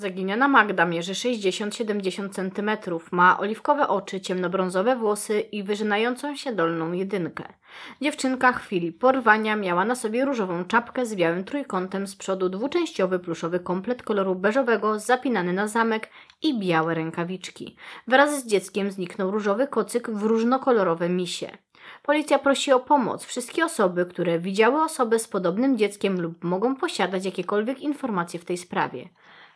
[0.00, 2.70] Zaginiona Magda mierzy 60-70 cm,
[3.10, 7.44] ma oliwkowe oczy, ciemnobrązowe włosy i wyżynającą się dolną jedynkę.
[8.02, 13.60] Dziewczynka chwili porwania miała na sobie różową czapkę z białym trójkątem z przodu dwuczęściowy pluszowy
[13.60, 16.10] komplet koloru beżowego zapinany na zamek
[16.42, 17.76] i białe rękawiczki.
[18.08, 21.50] Wraz z dzieckiem zniknął różowy kocyk w różnokolorowe misie.
[22.02, 27.24] Policja prosi o pomoc wszystkie osoby, które widziały osobę z podobnym dzieckiem lub mogą posiadać
[27.24, 29.08] jakiekolwiek informacje w tej sprawie.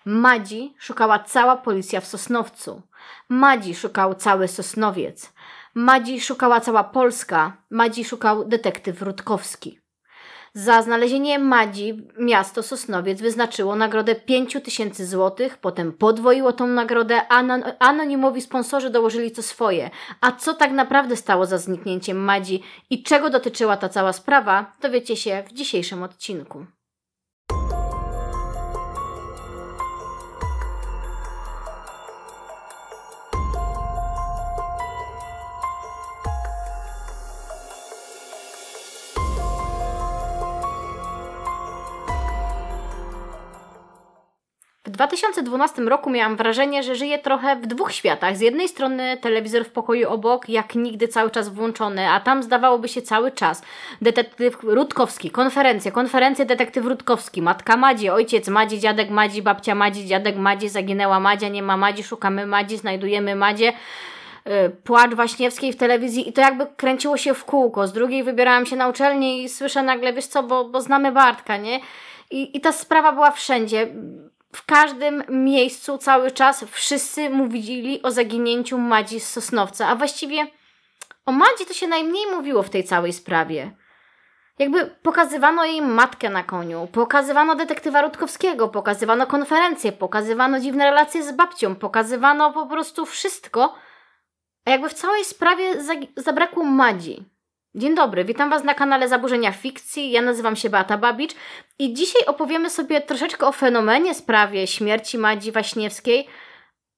[0.06, 2.82] Madzi szukała cała policja w Sosnowcu.
[3.28, 5.32] Madzi szukał cały Sosnowiec.
[5.74, 7.56] Madzi szukała cała Polska.
[7.70, 9.80] Madzi szukał detektyw Rutkowski.
[10.56, 17.42] Za znalezienie Madzi miasto Sosnowiec wyznaczyło nagrodę 5 tysięcy złotych, potem podwoiło tą nagrodę, a
[17.78, 19.90] anonimowi sponsorzy dołożyli co swoje.
[20.20, 25.16] A co tak naprawdę stało za zniknięciem Madzi i czego dotyczyła ta cała sprawa, dowiecie
[25.16, 26.66] się w dzisiejszym odcinku.
[44.96, 48.36] 2012 roku miałam wrażenie, że żyję trochę w dwóch światach.
[48.36, 52.88] Z jednej strony telewizor w pokoju obok, jak nigdy cały czas włączony, a tam zdawałoby
[52.88, 53.62] się cały czas.
[54.02, 60.36] Detektyw Rutkowski, konferencje, konferencje detektyw Rutkowski, matka Madzi, ojciec Madzi, dziadek Madzi, babcia Madzi, dziadek
[60.36, 63.72] Madzi, zaginęła Madzia, nie ma Madzi, szukamy Madzi, znajdujemy Madzie
[64.46, 67.86] y, płacz Waśniewskiej w telewizji i to jakby kręciło się w kółko.
[67.86, 71.56] Z drugiej wybierałam się na uczelnię i słyszę nagle, wiesz co, bo, bo znamy Bartka,
[71.56, 71.80] nie?
[72.30, 73.88] I, I ta sprawa była wszędzie
[74.54, 80.46] w każdym miejscu cały czas wszyscy mówili o zaginięciu Madzi z Sosnowca, a właściwie
[81.26, 83.70] o Madzi to się najmniej mówiło w tej całej sprawie.
[84.58, 91.32] Jakby pokazywano jej matkę na koniu, pokazywano detektywa Rutkowskiego, pokazywano konferencje, pokazywano dziwne relacje z
[91.32, 93.74] babcią, pokazywano po prostu wszystko,
[94.64, 95.82] a jakby w całej sprawie
[96.16, 97.33] zabrakło Madzi.
[97.76, 100.10] Dzień dobry, witam Was na kanale Zaburzenia Fikcji.
[100.10, 101.34] Ja nazywam się Beata Babicz
[101.78, 106.28] i dzisiaj opowiemy sobie troszeczkę o fenomenie sprawie śmierci Madzi Waśniewskiej,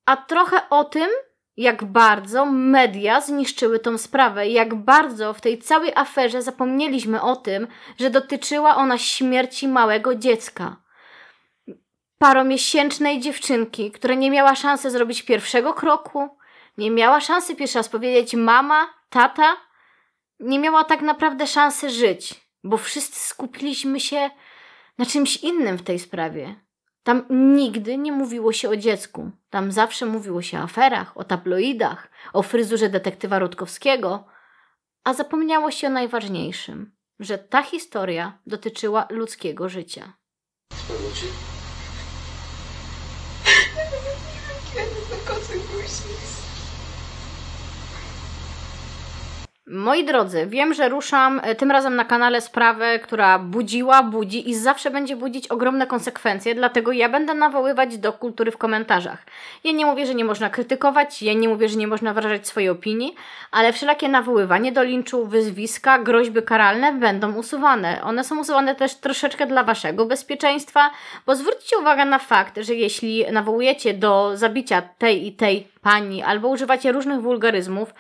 [0.06, 1.08] a trochę o tym,
[1.56, 7.66] jak bardzo media zniszczyły tą sprawę, jak bardzo w tej całej aferze zapomnieliśmy o tym,
[8.00, 10.76] że dotyczyła ona śmierci małego dziecka.
[12.18, 16.28] Paromiesięcznej dziewczynki, która nie miała szansy zrobić pierwszego kroku,
[16.78, 19.65] nie miała szansy pierwszy raz powiedzieć mama, tata,
[20.40, 24.30] nie miała tak naprawdę szansy żyć, bo wszyscy skupiliśmy się
[24.98, 26.66] na czymś innym w tej sprawie.
[27.02, 29.30] Tam nigdy nie mówiło się o dziecku.
[29.50, 34.24] Tam zawsze mówiło się o aferach, o tabloidach, o fryzurze detektywa Rutkowskiego,
[35.04, 40.12] a zapomniało się o najważniejszym, że ta historia dotyczyła ludzkiego życia.
[40.72, 41.26] Sprawdzacie?
[44.74, 45.60] Kiedy to kocy
[49.68, 54.54] Moi drodzy, wiem, że ruszam e, tym razem na kanale sprawę, która budziła, budzi i
[54.54, 59.18] zawsze będzie budzić ogromne konsekwencje, dlatego ja będę nawoływać do kultury w komentarzach.
[59.64, 62.68] Ja nie mówię, że nie można krytykować, ja nie mówię, że nie można wyrażać swojej
[62.68, 63.14] opinii,
[63.50, 68.02] ale wszelakie nawoływanie do linczu, wyzwiska, groźby karalne będą usuwane.
[68.02, 70.90] One są usuwane też troszeczkę dla waszego bezpieczeństwa,
[71.26, 76.48] bo zwróćcie uwagę na fakt, że jeśli nawołujecie do zabicia tej i tej pani albo
[76.48, 77.94] używacie różnych wulgaryzmów,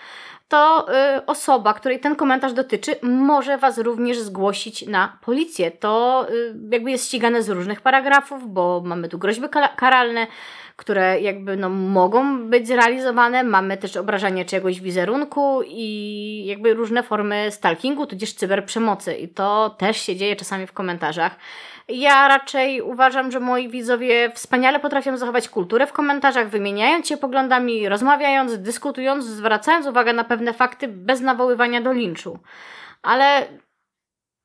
[0.48, 0.86] to
[1.16, 5.70] y, osoba, której ten komentarz dotyczy, może Was również zgłosić na policję.
[5.70, 9.46] To y, jakby jest ścigane z różnych paragrafów, bo mamy tu groźby
[9.76, 10.26] karalne,
[10.76, 13.44] które jakby no, mogą być zrealizowane.
[13.44, 19.14] Mamy też obrażanie czegoś wizerunku i jakby różne formy stalkingu, tudzież cyberprzemocy.
[19.14, 21.36] I to też się dzieje czasami w komentarzach.
[21.88, 27.88] Ja raczej uważam, że moi widzowie wspaniale potrafią zachować kulturę w komentarzach, wymieniając się poglądami,
[27.88, 32.38] rozmawiając, dyskutując, zwracając uwagę na pewne fakty bez nawoływania do linczu.
[33.02, 33.46] Ale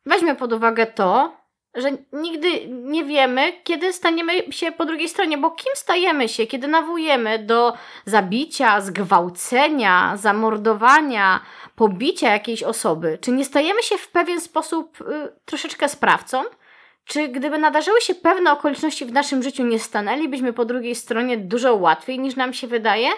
[0.05, 1.41] weźmy pod uwagę to,
[1.75, 6.67] że nigdy nie wiemy, kiedy staniemy się po drugiej stronie, bo kim stajemy się, kiedy
[6.67, 7.73] nawołujemy do
[8.05, 11.39] zabicia, zgwałcenia, zamordowania,
[11.75, 13.17] pobicia jakiejś osoby?
[13.21, 15.05] Czy nie stajemy się w pewien sposób y,
[15.45, 16.43] troszeczkę sprawcą?
[17.05, 21.75] Czy gdyby nadarzyły się pewne okoliczności w naszym życiu, nie stanęlibyśmy po drugiej stronie dużo
[21.75, 23.09] łatwiej niż nam się wydaje?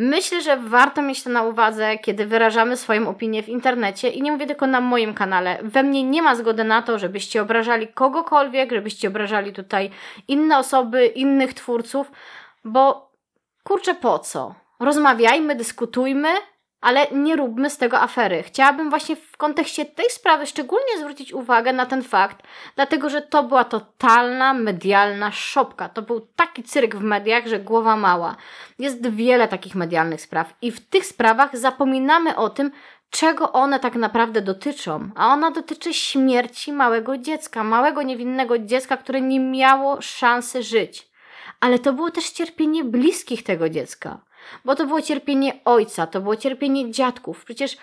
[0.00, 4.32] Myślę, że warto mieć to na uwadze, kiedy wyrażamy swoją opinię w internecie i nie
[4.32, 5.58] mówię tylko na moim kanale.
[5.62, 9.90] We mnie nie ma zgody na to, żebyście obrażali kogokolwiek, żebyście obrażali tutaj
[10.28, 12.12] inne osoby, innych twórców,
[12.64, 13.10] bo
[13.64, 14.54] kurczę po co?
[14.80, 16.28] Rozmawiajmy, dyskutujmy,
[16.80, 18.42] ale nie róbmy z tego afery.
[18.42, 22.42] Chciałabym właśnie w kontekście tej sprawy szczególnie zwrócić uwagę na ten fakt,
[22.76, 25.88] dlatego że to była totalna medialna szopka.
[25.88, 28.36] To był taki cyrk w mediach, że głowa mała.
[28.78, 32.70] Jest wiele takich medialnych spraw i w tych sprawach zapominamy o tym,
[33.10, 35.10] czego one tak naprawdę dotyczą.
[35.14, 41.08] A ona dotyczy śmierci małego dziecka, małego niewinnego dziecka, które nie miało szansy żyć.
[41.60, 44.27] Ale to było też cierpienie bliskich tego dziecka
[44.64, 47.44] bo to było cierpienie ojca, to było cierpienie dziadków.
[47.44, 47.76] Przecież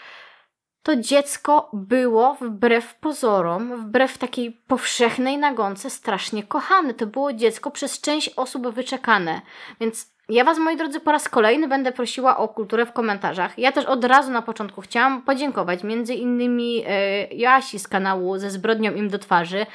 [0.84, 6.94] to dziecko było wbrew pozorom, wbrew takiej powszechnej nagonce strasznie kochane.
[6.94, 9.42] To było dziecko przez część osób wyczekane.
[9.80, 13.60] Więc ja Was, moi drodzy, po raz kolejny będę prosiła o kulturę w komentarzach.
[13.60, 18.52] Ja też od razu na początku chciałam podziękować między innymi e, Joasi z kanału ze
[18.52, 19.66] zbrodnią im do twarzy,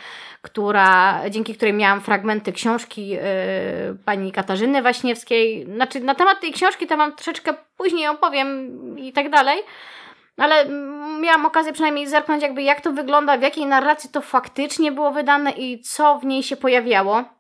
[0.43, 3.21] która, dzięki której miałam fragmenty książki e,
[4.05, 5.67] pani Katarzyny Waśniewskiej.
[5.75, 9.59] Znaczy, na temat tej książki to Wam troszeczkę później opowiem i tak dalej.
[10.37, 10.67] Ale
[11.21, 15.51] miałam okazję przynajmniej zerknąć, jakby jak to wygląda, w jakiej narracji to faktycznie było wydane
[15.51, 17.40] i co w niej się pojawiało.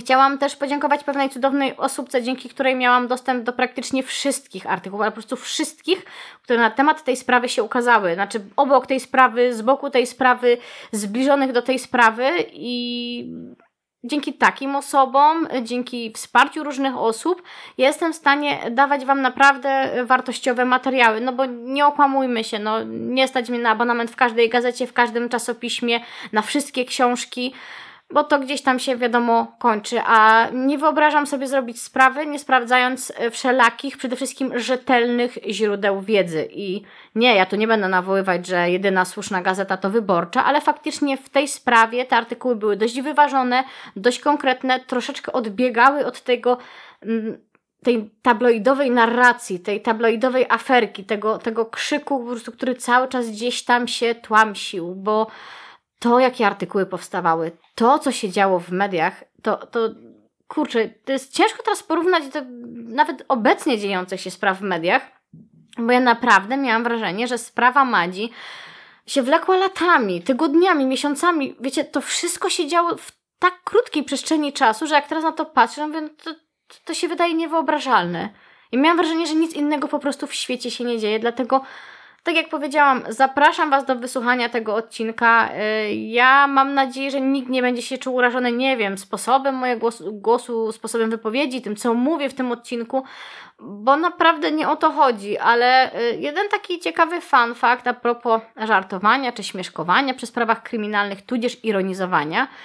[0.00, 5.10] Chciałam też podziękować pewnej cudownej osobce, dzięki której miałam dostęp do praktycznie wszystkich artykułów, ale
[5.10, 6.04] po prostu wszystkich,
[6.42, 8.14] które na temat tej sprawy się ukazały.
[8.14, 10.58] Znaczy, obok tej sprawy, z boku tej sprawy,
[10.92, 13.26] zbliżonych do tej sprawy i
[14.04, 17.42] dzięki takim osobom, dzięki wsparciu różnych osób,
[17.78, 21.20] jestem w stanie dawać Wam naprawdę wartościowe materiały.
[21.20, 24.92] No bo nie okłamujmy się, no nie stać mnie na abonament w każdej gazecie, w
[24.92, 26.00] każdym czasopiśmie,
[26.32, 27.54] na wszystkie książki
[28.10, 33.12] bo to gdzieś tam się wiadomo kończy, a nie wyobrażam sobie zrobić sprawy, nie sprawdzając
[33.16, 36.48] e, wszelakich, przede wszystkim rzetelnych źródeł wiedzy.
[36.50, 36.82] I
[37.14, 41.28] nie, ja tu nie będę nawoływać, że jedyna słuszna gazeta to wyborcza, ale faktycznie w
[41.28, 43.64] tej sprawie te artykuły były dość wyważone,
[43.96, 46.58] dość konkretne, troszeczkę odbiegały od tego
[47.02, 47.38] mm,
[47.82, 53.64] tej tabloidowej narracji, tej tabloidowej aferki, tego, tego krzyku, po prostu, który cały czas gdzieś
[53.64, 55.26] tam się tłamsił, bo
[56.08, 59.88] to, jakie artykuły powstawały, to, co się działo w mediach, to, to
[60.48, 62.40] kurczę, to jest ciężko teraz porównać do
[62.94, 65.02] nawet obecnie dziejących się spraw w mediach,
[65.78, 68.30] bo ja naprawdę miałam wrażenie, że sprawa Madzi
[69.06, 71.56] się wlekła latami, tygodniami, miesiącami.
[71.60, 75.44] Wiecie, to wszystko się działo w tak krótkiej przestrzeni czasu, że jak teraz na to
[75.44, 76.34] patrzę, mówię, to,
[76.84, 78.28] to się wydaje niewyobrażalne.
[78.72, 81.60] I miałam wrażenie, że nic innego po prostu w świecie się nie dzieje, dlatego
[82.26, 85.48] tak jak powiedziałam, zapraszam Was do wysłuchania tego odcinka.
[85.88, 89.80] Y, ja mam nadzieję, że nikt nie będzie się czuł urażony, nie wiem, sposobem mojego
[89.80, 93.04] głosu, głosu, sposobem wypowiedzi, tym co mówię w tym odcinku,
[93.58, 98.40] bo naprawdę nie o to chodzi, ale y, jeden taki ciekawy fun fact a propos
[98.56, 102.48] żartowania czy śmieszkowania przy sprawach kryminalnych, tudzież ironizowania–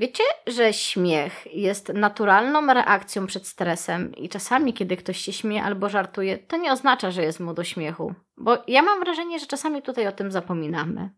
[0.00, 5.88] Wiecie, że śmiech jest naturalną reakcją przed stresem i czasami, kiedy ktoś się śmieje albo
[5.88, 8.14] żartuje, to nie oznacza, że jest mu do śmiechu.
[8.36, 11.10] Bo ja mam wrażenie, że czasami tutaj o tym zapominamy.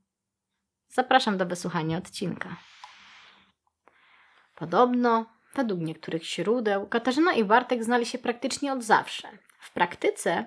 [0.88, 2.56] Zapraszam do wysłuchania odcinka.
[4.54, 9.28] Podobno, według niektórych źródeł, Katarzyna i Bartek znali się praktycznie od zawsze.
[9.62, 10.44] W praktyce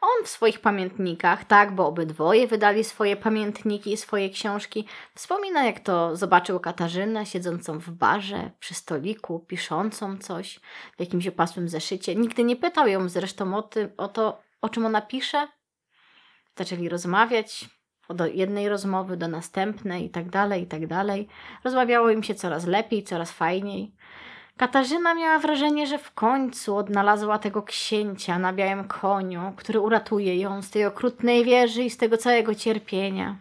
[0.00, 5.80] on w swoich pamiętnikach, tak, bo obydwoje wydali swoje pamiętniki i swoje książki, wspomina jak
[5.80, 10.60] to zobaczył Katarzynę siedzącą w barze, przy stoliku, piszącą coś
[10.96, 12.14] w jakimś opasłym zeszycie.
[12.14, 15.48] Nigdy nie pytał ją zresztą o, ty, o to, o czym ona pisze.
[16.56, 17.64] Zaczęli rozmawiać,
[18.08, 21.28] od jednej rozmowy do następnej i tak dalej, i tak dalej.
[21.64, 23.94] Rozmawiało im się coraz lepiej, coraz fajniej.
[24.58, 30.62] Katarzyna miała wrażenie, że w końcu odnalazła tego księcia na białym koniu, który uratuje ją
[30.62, 33.36] z tej okrutnej wieży i z tego całego cierpienia.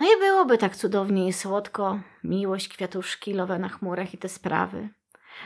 [0.00, 4.88] No i byłoby tak cudownie i słodko, miłość, kwiatuszki, lowe na chmurach i te sprawy.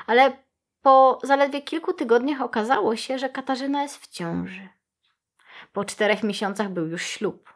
[0.06, 0.32] Ale
[0.82, 4.68] po zaledwie kilku tygodniach okazało się, że Katarzyna jest w ciąży.
[5.72, 7.54] Po czterech miesiącach był już ślub.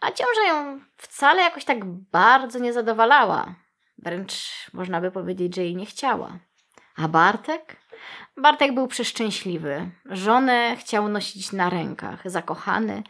[0.00, 3.54] A ciąża ją wcale jakoś tak bardzo nie zadowalała.
[3.98, 6.38] Wręcz można by powiedzieć, że jej nie chciała.
[6.96, 7.76] A Bartek?
[8.36, 9.90] Bartek był przeszczęśliwy.
[10.04, 13.02] Żonę chciał nosić na rękach, zakochany.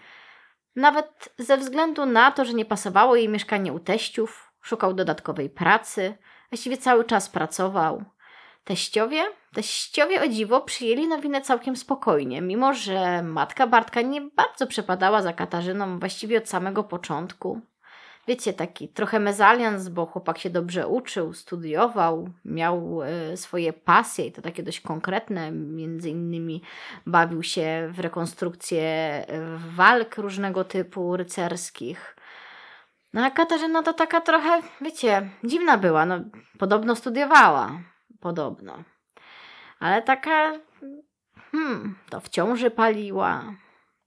[0.76, 6.14] Nawet ze względu na to, że nie pasowało jej mieszkanie u teściów, szukał dodatkowej pracy,
[6.50, 8.04] właściwie cały czas pracował.
[8.64, 9.25] Teściowie?
[9.54, 15.33] Teściowie o dziwo przyjęli nowinę całkiem spokojnie, mimo że matka Bartka nie bardzo przepadała za
[15.33, 17.61] Katarzyną właściwie od samego początku
[18.28, 24.32] wiecie, taki trochę mezalians, bo chłopak się dobrze uczył, studiował, miał e, swoje pasje i
[24.32, 26.62] to takie dość konkretne, między innymi
[27.06, 29.25] bawił się w rekonstrukcję e,
[29.76, 32.16] walk różnego typu rycerskich.
[33.12, 36.20] No a Katarzyna to taka trochę, wiecie, dziwna była, no
[36.58, 37.80] podobno studiowała,
[38.20, 38.85] podobno.
[39.80, 40.52] Ale taka,
[41.52, 43.44] hmm, to w ciąży paliła,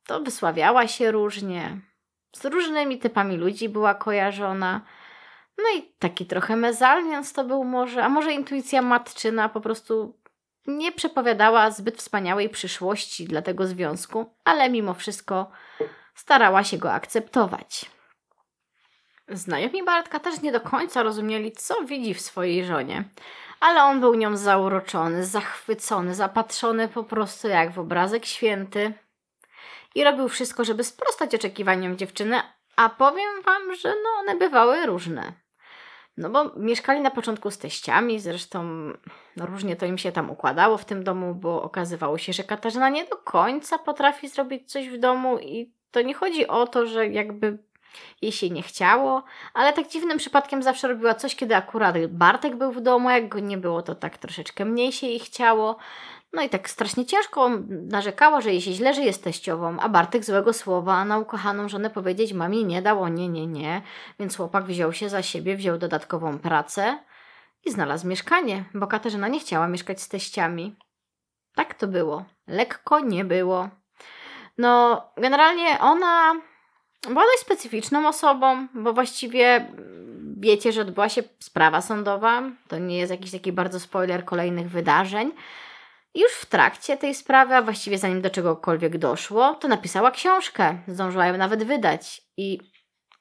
[0.08, 1.91] to wysławiała się różnie.
[2.36, 4.82] Z różnymi typami ludzi była kojarzona.
[5.58, 10.22] No i taki trochę mezalians to był może, a może intuicja matczyna po prostu
[10.68, 15.52] nie przepowiadała zbyt wspaniałej przyszłości dla tego związku, ale mimo wszystko
[16.16, 17.86] starała się go akceptować.
[19.30, 23.04] Znajomi Bartka też nie do końca rozumieli, co widzi w swojej żonie,
[23.60, 28.94] ale on był nią zauroczony, zachwycony, zapatrzony po prostu jak w obrazek święty
[29.96, 32.42] i robił wszystko, żeby sprostać oczekiwaniom dziewczyny,
[32.76, 35.34] a powiem wam, że no one bywały różne.
[36.18, 38.64] No bo mieszkali na początku z teściami, zresztą
[39.38, 42.90] no różnie to im się tam układało w tym domu, bo okazywało się, że Katarzyna
[42.90, 47.08] nie do końca potrafi zrobić coś w domu i to nie chodzi o to, że
[47.08, 47.58] jakby
[48.22, 52.72] jej się nie chciało, ale tak dziwnym przypadkiem zawsze robiła coś, kiedy akurat Bartek był
[52.72, 55.78] w domu, jak go nie było, to tak troszeczkę mniej się jej chciało.
[56.34, 60.26] No i tak strasznie ciężko narzekała, że jej się źle żyje z teściową, a Bartek
[60.26, 63.82] złego słowa na ukochaną żonę powiedzieć mamie nie dało, nie, nie, nie.
[64.20, 66.98] Więc chłopak wziął się za siebie, wziął dodatkową pracę
[67.66, 70.76] i znalazł mieszkanie, bo Katarzyna nie chciała mieszkać z teściami.
[71.56, 72.26] Tak to było.
[72.48, 73.70] Lekko nie było.
[74.58, 76.34] No, generalnie ona
[77.08, 79.72] była dość specyficzną osobą, bo właściwie
[80.38, 82.44] wiecie, że odbyła się sprawa sądowa.
[82.68, 85.32] To nie jest jakiś taki bardzo spoiler kolejnych wydarzeń.
[86.16, 90.78] Już w trakcie tej sprawy, a właściwie zanim do czegokolwiek doszło, to napisała książkę.
[90.88, 92.22] Zdążyła ją nawet wydać.
[92.38, 92.60] I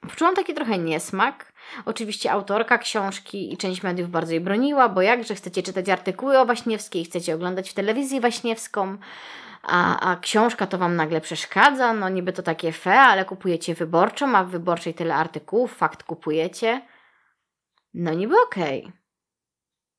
[0.00, 1.52] poczułam taki trochę niesmak.
[1.84, 6.46] Oczywiście autorka książki i część mediów bardzo jej broniła, bo jakże chcecie czytać artykuły o
[6.46, 8.98] Waśniewskiej, chcecie oglądać w telewizji Waśniewską,
[9.62, 14.36] a, a książka to Wam nagle przeszkadza, no niby to takie fe, ale kupujecie wyborczą,
[14.36, 16.82] a w wyborczej tyle artykułów, fakt kupujecie.
[17.94, 18.80] No niby okej.
[18.80, 18.92] Okay.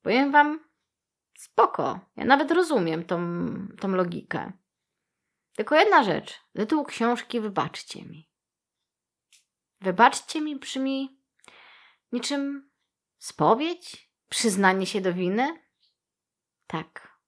[0.02, 0.60] Powiem Wam,
[1.42, 2.00] spoko.
[2.16, 3.18] Ja nawet rozumiem tą,
[3.80, 4.52] tą logikę.
[5.56, 6.40] Tylko jedna rzecz.
[6.56, 8.28] Tytuł książki Wybaczcie mi.
[9.80, 11.20] Wybaczcie mi brzmi
[12.12, 12.70] niczym
[13.18, 14.12] spowiedź?
[14.28, 15.58] Przyznanie się do winy?
[16.66, 17.18] Tak.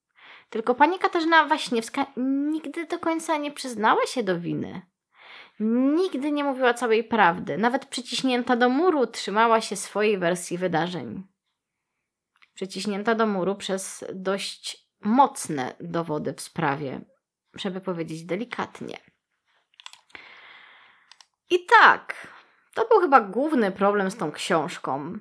[0.51, 2.07] Tylko pani Katarzyna Waśniewska
[2.53, 4.83] nigdy do końca nie przyznała się do winy.
[5.97, 7.59] Nigdy nie mówiła całej prawdy.
[7.59, 11.34] Nawet przyciśnięta do muru trzymała się swojej wersji wydarzeń.
[12.55, 17.01] Przyciśnięta do muru przez dość mocne dowody w sprawie,
[17.55, 18.99] żeby powiedzieć delikatnie.
[21.51, 22.29] I tak,
[22.75, 25.19] to był chyba główny problem z tą książką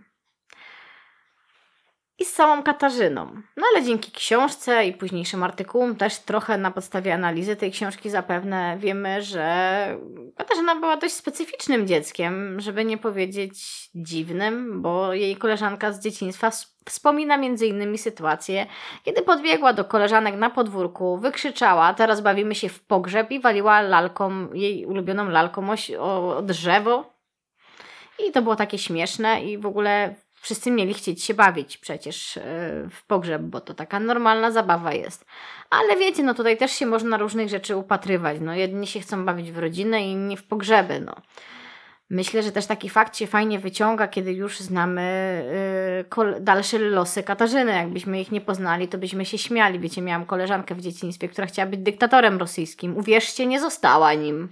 [2.23, 3.25] i z samą Katarzyną.
[3.57, 8.77] No ale dzięki książce i późniejszym artykułom, też trochę na podstawie analizy tej książki zapewne
[8.79, 9.97] wiemy, że
[10.37, 13.53] Katarzyna była dość specyficznym dzieckiem, żeby nie powiedzieć
[13.95, 16.51] dziwnym, bo jej koleżanka z dzieciństwa
[16.85, 18.65] wspomina innymi sytuację,
[19.03, 24.53] kiedy podbiegła do koleżanek na podwórku, wykrzyczała, teraz bawimy się w pogrzeb i waliła lalką,
[24.53, 25.67] jej ulubioną lalką
[25.99, 27.13] o drzewo.
[28.27, 32.41] I to było takie śmieszne i w ogóle wszyscy mieli chcieć się bawić przecież e,
[32.89, 35.25] w pogrzeb, bo to taka normalna zabawa jest.
[35.69, 38.37] Ale wiecie, no tutaj też się można różnych rzeczy upatrywać.
[38.41, 41.15] No jedni się chcą bawić w rodzinę, inni w pogrzeby, no.
[42.09, 47.71] Myślę, że też taki fakt się fajnie wyciąga, kiedy już znamy yy, dalsze losy Katarzyny.
[47.71, 49.79] Jakbyśmy ich nie poznali, to byśmy się śmiali.
[49.79, 52.97] Wiecie, miałam koleżankę w dzieciństwie, która chciała być dyktatorem rosyjskim.
[52.97, 54.49] Uwierzcie, nie została nim.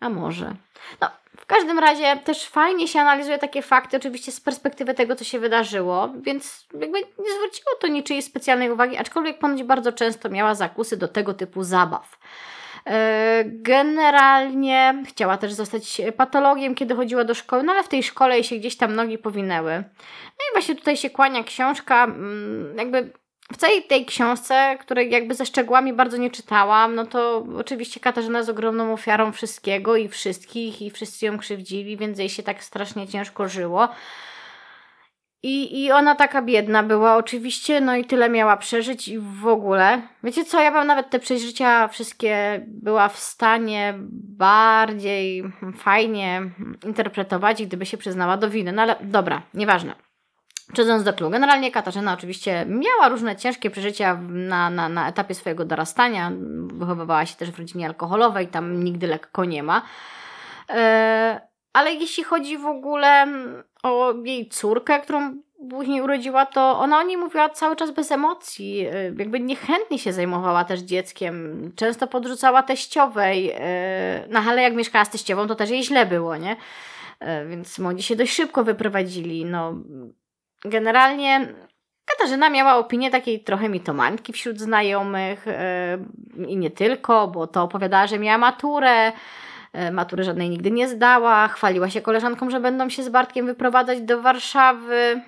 [0.00, 0.54] A może.
[1.00, 1.10] No,
[1.42, 5.38] w każdym razie też fajnie się analizuje takie fakty, oczywiście z perspektywy tego, co się
[5.38, 10.96] wydarzyło, więc jakby nie zwróciło to niczyjej specjalnej uwagi, aczkolwiek ponoć bardzo często miała zakusy
[10.96, 12.18] do tego typu zabaw.
[12.86, 18.34] E, generalnie chciała też zostać patologiem, kiedy chodziła do szkoły, no ale w tej szkole
[18.34, 19.72] jej się gdzieś tam nogi powinęły.
[20.26, 23.12] No i właśnie tutaj się kłania książka, mm, jakby
[23.52, 28.38] w całej tej książce, której jakby ze szczegółami bardzo nie czytałam, no to oczywiście Katarzyna
[28.38, 33.08] jest ogromną ofiarą wszystkiego i wszystkich i wszyscy ją krzywdzili, więc jej się tak strasznie
[33.08, 33.88] ciężko żyło.
[35.44, 40.02] I, I ona taka biedna była oczywiście, no i tyle miała przeżyć i w ogóle.
[40.24, 43.94] Wiecie co, ja bym nawet te przeżycia wszystkie była w stanie
[44.38, 45.44] bardziej
[45.76, 46.42] fajnie
[46.86, 48.72] interpretować, gdyby się przyznała do winy.
[48.72, 50.11] No ale dobra, nieważne.
[50.72, 55.64] Przechodząc do klubu, generalnie Katarzyna oczywiście miała różne ciężkie przeżycia na, na, na etapie swojego
[55.64, 56.32] dorastania.
[56.72, 59.82] Wychowywała się też w rodzinie alkoholowej, tam nigdy lekko nie ma.
[60.70, 61.40] E,
[61.72, 63.26] ale jeśli chodzi w ogóle
[63.82, 65.34] o jej córkę, którą
[65.70, 68.80] później urodziła, to ona o niej mówiła cały czas bez emocji.
[68.80, 71.72] E, jakby niechętnie się zajmowała też dzieckiem.
[71.76, 73.50] Często podrzucała teściowej.
[73.54, 76.56] E, no ale jak mieszkała z teściową, to też jej źle było, nie?
[77.48, 79.44] Więc młodzi się dość szybko wyprowadzili.
[79.44, 79.74] No,
[80.64, 81.54] generalnie
[82.04, 85.46] Katarzyna miała opinię takiej trochę mitomańki wśród znajomych
[86.36, 89.12] yy, i nie tylko, bo to opowiadała, że miała maturę,
[89.74, 94.00] yy, matury żadnej nigdy nie zdała, chwaliła się koleżankom, że będą się z Bartkiem wyprowadzać
[94.00, 95.22] do Warszawy,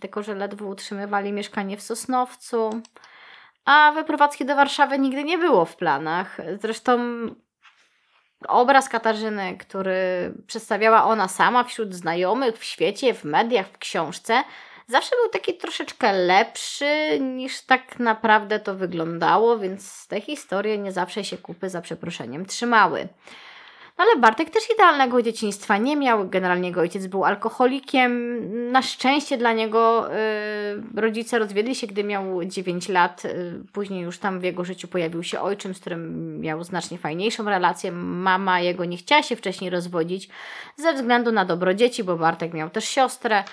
[0.00, 2.70] tylko że ledwo utrzymywali mieszkanie w Sosnowcu.
[3.64, 6.38] A wyprowadzki do Warszawy nigdy nie było w planach.
[6.60, 6.98] Zresztą
[8.48, 14.44] obraz Katarzyny, który przedstawiała ona sama wśród znajomych, w świecie, w mediach, w książce,
[14.86, 21.24] zawsze był taki troszeczkę lepszy niż tak naprawdę to wyglądało, więc te historie nie zawsze
[21.24, 23.08] się kupy za przeproszeniem trzymały.
[23.96, 26.28] Ale Bartek też idealnego dzieciństwa nie miał.
[26.28, 28.42] Generalnie jego ojciec był alkoholikiem.
[28.72, 33.24] Na szczęście dla niego y, rodzice rozwiedli się, gdy miał 9 lat.
[33.24, 37.44] Y, później już tam w jego życiu pojawił się ojczym, z którym miał znacznie fajniejszą
[37.44, 37.92] relację.
[37.92, 40.28] Mama jego nie chciała się wcześniej rozwodzić
[40.76, 43.44] ze względu na dobro dzieci, bo Bartek miał też siostrę.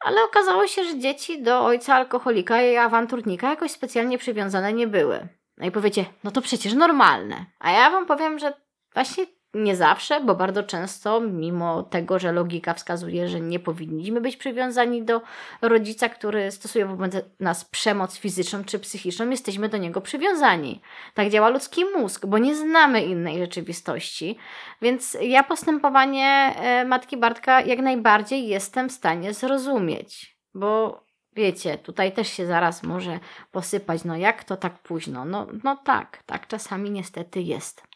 [0.00, 5.28] Ale okazało się, że dzieci do ojca alkoholika i awanturnika jakoś specjalnie przywiązane nie były.
[5.58, 7.46] No i powiecie, no to przecież normalne.
[7.58, 8.52] A ja wam powiem, że
[8.94, 14.36] właśnie nie zawsze, bo bardzo często, mimo tego, że logika wskazuje, że nie powinniśmy być
[14.36, 15.20] przywiązani do
[15.62, 20.80] rodzica, który stosuje wobec nas przemoc fizyczną czy psychiczną, jesteśmy do niego przywiązani.
[21.14, 24.36] Tak działa ludzki mózg, bo nie znamy innej rzeczywistości.
[24.82, 31.02] Więc ja postępowanie e, matki Bartka jak najbardziej jestem w stanie zrozumieć, bo
[31.36, 35.24] wiecie, tutaj też się zaraz może posypać, no jak to tak późno?
[35.24, 37.91] No, no tak, tak czasami niestety jest.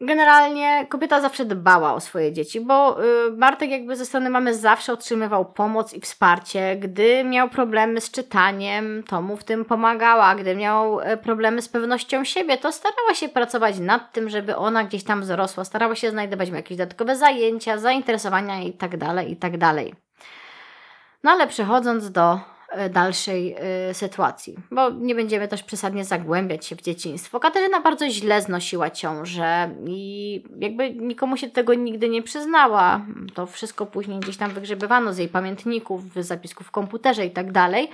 [0.00, 4.92] Generalnie kobieta zawsze dbała o swoje dzieci, bo y, Bartek jakby ze strony mamy zawsze
[4.92, 6.76] otrzymywał pomoc i wsparcie.
[6.76, 10.34] Gdy miał problemy z czytaniem, to mu w tym pomagała.
[10.34, 14.84] Gdy miał y, problemy z pewnością siebie, to starała się pracować nad tym, żeby ona
[14.84, 15.64] gdzieś tam wzrosła.
[15.64, 19.58] Starała się znajdować mu jakieś dodatkowe zajęcia, zainteresowania itd., tak itd.
[19.58, 19.96] Tak
[21.24, 22.40] no ale przechodząc do
[22.90, 23.56] dalszej
[23.90, 27.40] y, sytuacji, bo nie będziemy też przesadnie zagłębiać się w dzieciństwo.
[27.40, 33.06] Katarzyna bardzo źle znosiła ciążę i jakby nikomu się tego nigdy nie przyznała.
[33.34, 37.90] To wszystko później gdzieś tam wygrzebywano z jej pamiętników, zapisków w komputerze i tak dalej.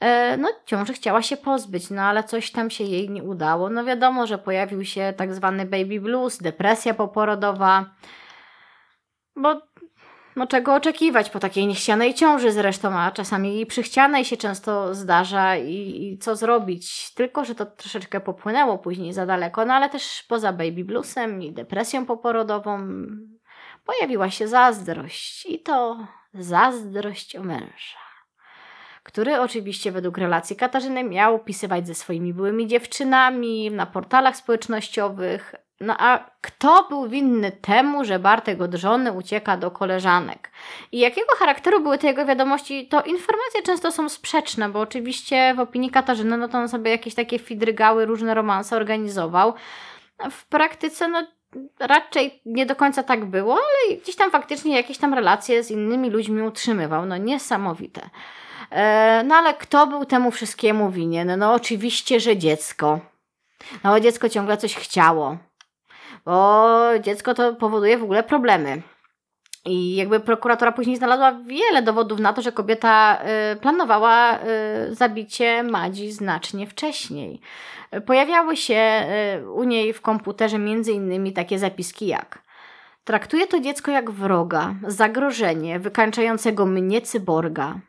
[0.00, 3.70] E, no, ciąży chciała się pozbyć, no ale coś tam się jej nie udało.
[3.70, 7.84] No wiadomo, że pojawił się tak zwany baby blues, depresja poporodowa,
[9.36, 9.62] bo
[10.38, 15.56] no czego oczekiwać po takiej niechcianej ciąży zresztą, a czasami i przychcianej się często zdarza
[15.56, 17.14] i, i, co zrobić.
[17.14, 21.52] Tylko, że to troszeczkę popłynęło później za daleko, no ale też poza baby bluesem i
[21.52, 22.88] depresją poporodową
[23.84, 28.08] pojawiła się zazdrość i to zazdrość o męża
[29.02, 35.94] który oczywiście według relacji Katarzyny miał opisywać ze swoimi byłymi dziewczynami na portalach społecznościowych, no
[35.98, 40.50] a kto był winny temu, że Bartek od żony ucieka do koleżanek?
[40.92, 42.88] I jakiego charakteru były te jego wiadomości?
[42.88, 47.14] To informacje często są sprzeczne, bo oczywiście w opinii Katarzyny, no to on sobie jakieś
[47.14, 49.54] takie fidrygały, różne romanse organizował.
[50.30, 51.26] W praktyce, no
[51.80, 56.10] raczej nie do końca tak było, ale gdzieś tam faktycznie jakieś tam relacje z innymi
[56.10, 57.06] ludźmi utrzymywał.
[57.06, 58.10] No niesamowite.
[58.70, 61.38] E, no ale kto był temu wszystkiemu winien?
[61.38, 63.00] No oczywiście, że dziecko.
[63.84, 65.36] No dziecko ciągle coś chciało
[66.28, 68.82] bo dziecko to powoduje w ogóle problemy.
[69.64, 73.18] I jakby prokuratora później znalazła wiele dowodów na to, że kobieta
[73.52, 77.40] y, planowała y, zabicie Madzi znacznie wcześniej.
[78.06, 79.06] Pojawiały się
[79.42, 82.48] y, u niej w komputerze między innymi takie zapiski jak
[83.08, 87.80] Traktuje to dziecko jak wroga, zagrożenie wykańczającego mnie cyborga.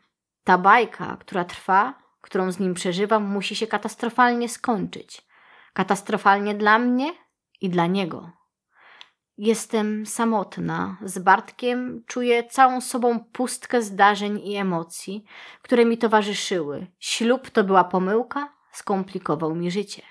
[0.44, 5.22] Ta bajka, która trwa, którą z nim przeżywam, musi się katastrofalnie skończyć.
[5.74, 7.12] Katastrofalnie dla mnie,
[7.62, 8.32] i dla niego.
[9.38, 15.24] Jestem samotna, z Bartkiem czuję całą sobą pustkę zdarzeń i emocji,
[15.62, 16.88] które mi towarzyszyły.
[17.00, 20.02] Ślub to była pomyłka, skomplikował mi życie.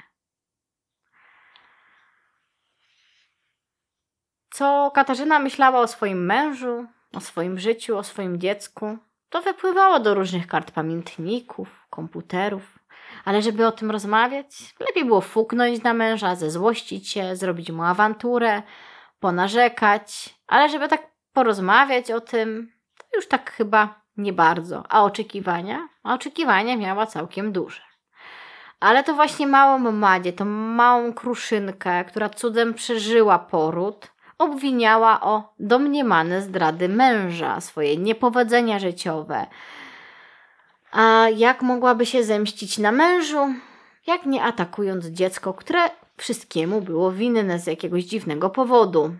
[4.51, 10.15] Co Katarzyna myślała o swoim mężu, o swoim życiu, o swoim dziecku, to wypływało do
[10.15, 12.78] różnych kart pamiętników, komputerów,
[13.29, 18.63] ale żeby o tym rozmawiać, lepiej było fuknąć na męża, zezłościć się, zrobić mu awanturę,
[19.21, 24.83] ponarzekać, ale żeby tak porozmawiać o tym, to już tak chyba nie bardzo.
[24.89, 25.89] A oczekiwania?
[26.03, 27.83] A oczekiwania miała całkiem duże.
[28.81, 36.43] Ale to właśnie małą Madzie, tą małą kruszynkę, która cudem przeżyła poród, obwiniała o domniemane
[36.43, 39.47] zdrady męża, swoje niepowodzenia życiowe,
[40.93, 43.55] a jak mogłaby się zemścić na mężu?
[44.07, 49.17] Jak nie atakując dziecko, które wszystkiemu było winne z jakiegoś dziwnego powodu.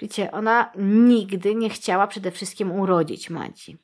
[0.00, 3.78] Wiecie, ona nigdy nie chciała przede wszystkim urodzić Madzi.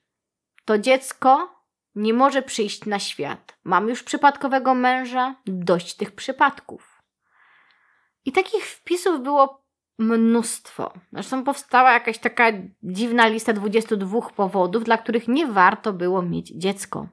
[0.65, 1.63] To dziecko
[1.95, 3.59] nie może przyjść na świat.
[3.65, 7.03] Mam już przypadkowego męża, dość tych przypadków.
[8.25, 9.62] I takich wpisów było
[9.99, 10.93] mnóstwo.
[11.13, 12.45] Zresztą powstała jakaś taka
[12.83, 17.09] dziwna lista 22 powodów, dla których nie warto było mieć dziecko.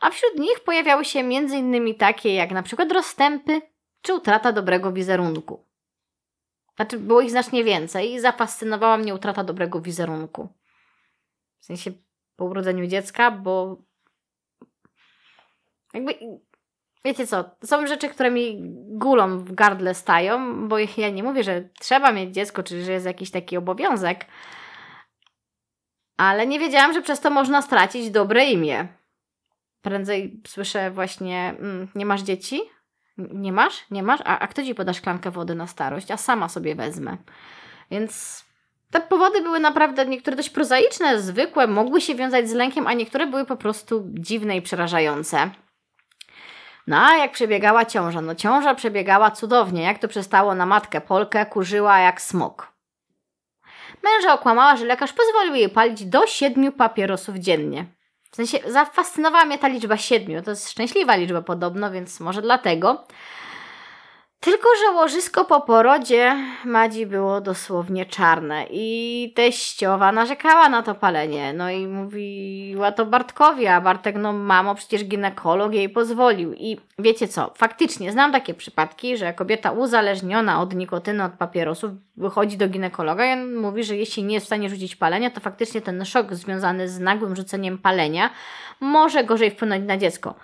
[0.00, 1.94] A wśród nich pojawiały się m.in.
[1.94, 3.62] takie jak na przykład rozstępy
[4.02, 5.64] czy utrata dobrego wizerunku.
[6.76, 10.48] Znaczy, było ich znacznie więcej i zafascynowała mnie utrata dobrego wizerunku.
[11.58, 11.92] W sensie
[12.36, 13.76] po urodzeniu dziecka, bo
[15.94, 16.14] jakby
[17.06, 21.68] wiecie co, są rzeczy, które mi gulą w gardle stają, bo ja nie mówię, że
[21.78, 24.26] trzeba mieć dziecko, czy że jest jakiś taki obowiązek,
[26.16, 28.88] ale nie wiedziałam, że przez to można stracić dobre imię.
[29.82, 32.60] Prędzej słyszę właśnie, mm, nie masz dzieci?
[33.18, 33.84] Nie masz?
[33.90, 34.20] Nie masz?
[34.24, 36.10] A, a kto ci poda szklankę wody na starość?
[36.10, 37.16] A sama sobie wezmę.
[37.90, 38.44] Więc
[38.90, 43.26] te powody były naprawdę niektóre dość prozaiczne, zwykłe, mogły się wiązać z lękiem, a niektóre
[43.26, 45.50] były po prostu dziwne i przerażające.
[46.86, 48.20] No a jak przebiegała ciąża?
[48.20, 49.82] No ciąża przebiegała cudownie.
[49.82, 52.72] Jak to przestało na matkę Polkę, kurzyła jak smok.
[54.02, 57.84] Męża okłamała, że lekarz pozwolił jej palić do siedmiu papierosów dziennie.
[58.30, 60.42] W sensie zafascynowała mnie ta liczba siedmiu.
[60.42, 63.06] To jest szczęśliwa liczba podobno, więc może dlatego.
[64.46, 71.52] Tylko, że łożysko po porodzie Madzi było dosłownie czarne i teściowa narzekała na to palenie.
[71.52, 76.54] No i mówiła to Bartkowi, a Bartek, no mamo, przecież ginekolog jej pozwolił.
[76.54, 82.56] I wiecie co, faktycznie znam takie przypadki, że kobieta uzależniona od nikotyny, od papierosów wychodzi
[82.56, 85.80] do ginekologa i on mówi, że jeśli nie jest w stanie rzucić palenia, to faktycznie
[85.80, 88.30] ten szok związany z nagłym rzuceniem palenia
[88.80, 90.34] może gorzej wpłynąć na dziecko.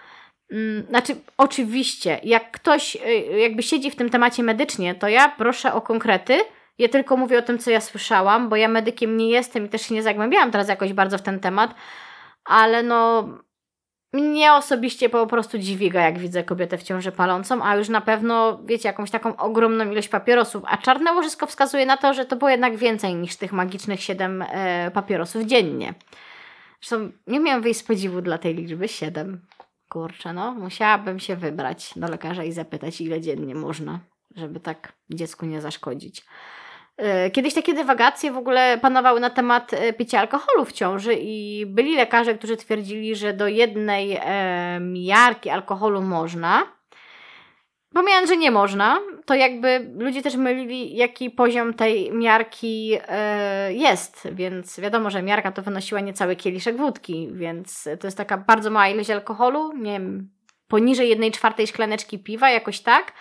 [0.53, 5.75] Mm, znaczy, oczywiście, jak ktoś y, jakby siedzi w tym temacie medycznie, to ja proszę
[5.75, 6.39] o konkrety.
[6.79, 9.83] Ja tylko mówię o tym, co ja słyszałam, bo ja medykiem nie jestem i też
[9.83, 11.75] się nie zagłębiałam teraz jakoś bardzo w ten temat,
[12.45, 13.29] ale no
[14.13, 18.61] mnie osobiście po prostu dziwiga, jak widzę kobietę w ciąży palącą, a już na pewno,
[18.65, 20.63] wiecie, jakąś taką ogromną ilość papierosów.
[20.67, 24.43] A czarne łożysko wskazuje na to, że to było jednak więcej niż tych magicznych 7
[24.43, 25.95] e, papierosów dziennie.
[26.81, 29.41] Zresztą nie miałam wyjść z podziwu dla tej liczby 7.
[29.93, 34.01] Kurczę, no, musiałabym się wybrać do lekarza i zapytać, ile dziennie można,
[34.37, 36.25] żeby tak dziecku nie zaszkodzić.
[36.97, 41.67] E, kiedyś takie dywagacje w ogóle panowały na temat e, picia alkoholu w ciąży i
[41.67, 46.67] byli lekarze, którzy twierdzili, że do jednej e, miarki alkoholu można,
[47.95, 54.29] Pomijając, że nie można, to jakby ludzie też mylili, jaki poziom tej miarki e, jest,
[54.33, 58.89] więc wiadomo, że miarka to wynosiła niecały kieliszek wódki, więc to jest taka bardzo mała
[58.89, 60.31] ilość alkoholu, nie wiem,
[60.69, 63.13] poniżej jednej czwartej szklaneczki piwa, jakoś tak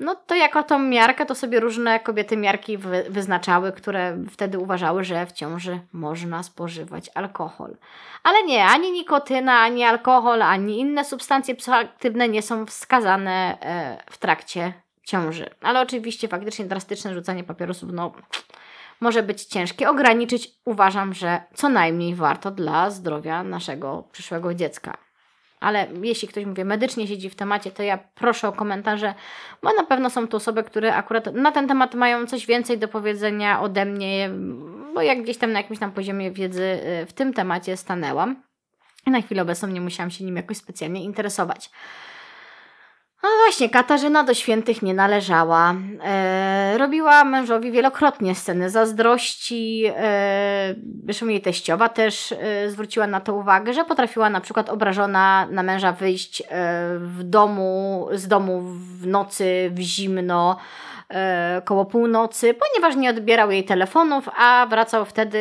[0.00, 5.04] no to jako tą miarkę to sobie różne kobiety miarki wy, wyznaczały, które wtedy uważały,
[5.04, 7.76] że w ciąży można spożywać alkohol.
[8.22, 14.18] Ale nie, ani nikotyna, ani alkohol, ani inne substancje psychoaktywne nie są wskazane e, w
[14.18, 15.50] trakcie ciąży.
[15.60, 18.12] Ale oczywiście faktycznie drastyczne rzucanie papierosów, no
[19.00, 19.90] może być ciężkie.
[19.90, 25.09] Ograniczyć uważam, że co najmniej warto dla zdrowia naszego przyszłego dziecka
[25.60, 29.14] ale jeśli ktoś, mówię, medycznie siedzi w temacie, to ja proszę o komentarze,
[29.62, 32.88] bo na pewno są to osoby, które akurat na ten temat mają coś więcej do
[32.88, 34.30] powiedzenia ode mnie,
[34.94, 36.62] bo jak gdzieś tam na jakimś tam poziomie wiedzy
[37.02, 38.42] y, w tym temacie stanęłam.
[39.06, 41.70] I na chwilę obecną nie musiałam się nim jakoś specjalnie interesować.
[43.22, 45.74] No właśnie, Katarzyna do świętych nie należała.
[46.04, 49.84] E, robiła mężowi wielokrotnie sceny zazdrości.
[49.96, 55.46] E, zresztą jej teściowa też e, zwróciła na to uwagę, że potrafiła na przykład obrażona
[55.50, 56.44] na męża wyjść e,
[56.98, 58.60] w domu, z domu
[59.00, 60.56] w nocy, w zimno,
[61.08, 65.38] e, koło północy, ponieważ nie odbierał jej telefonów, a wracał wtedy,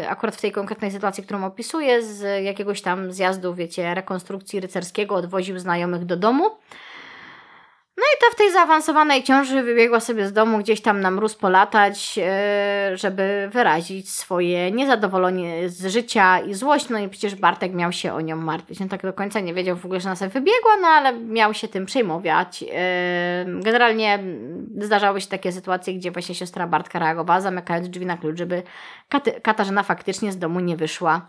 [0.00, 5.14] e, akurat w tej konkretnej sytuacji, którą opisuję, z jakiegoś tam zjazdu, wiecie, rekonstrukcji rycerskiego,
[5.14, 6.44] odwoził znajomych do domu.
[7.96, 11.34] No i to w tej zaawansowanej ciąży wybiegła sobie z domu gdzieś tam na mróz
[11.34, 16.88] polatać, e, żeby wyrazić swoje niezadowolenie z życia i złość.
[16.88, 18.82] No i przecież Bartek miał się o nią martwić.
[18.82, 21.54] On tak do końca nie wiedział w ogóle, że ona sobie wybiegła, no ale miał
[21.54, 22.64] się tym przejmować.
[22.72, 24.18] E, generalnie
[24.80, 28.62] zdarzały się takie sytuacje, gdzie właśnie siostra Bartka reagowała, zamykając drzwi na klucz, żeby
[29.42, 31.26] Katarzyna faktycznie z domu nie wyszła.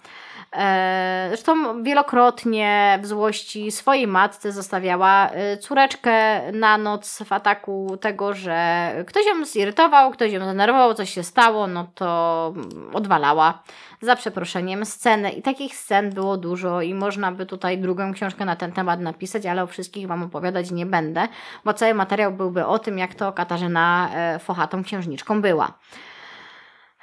[0.54, 8.90] E, zresztą wielokrotnie w złości swojej matce zostawiała córeczkę na noc w ataku tego, że
[9.08, 12.54] ktoś ją zirytował, ktoś ją zdenerwował, coś się stało, no to
[12.94, 13.64] odwalała
[14.02, 15.30] za przeproszeniem scenę.
[15.30, 19.46] I takich scen było dużo i można by tutaj drugą książkę na ten temat napisać,
[19.46, 21.28] ale o wszystkich Wam opowiadać nie będę,
[21.66, 25.74] bo cały materiał byłby o tym, jak to Katarzyna e, Fochatą księżniczką była.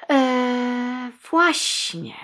[0.09, 2.15] Eee, właśnie.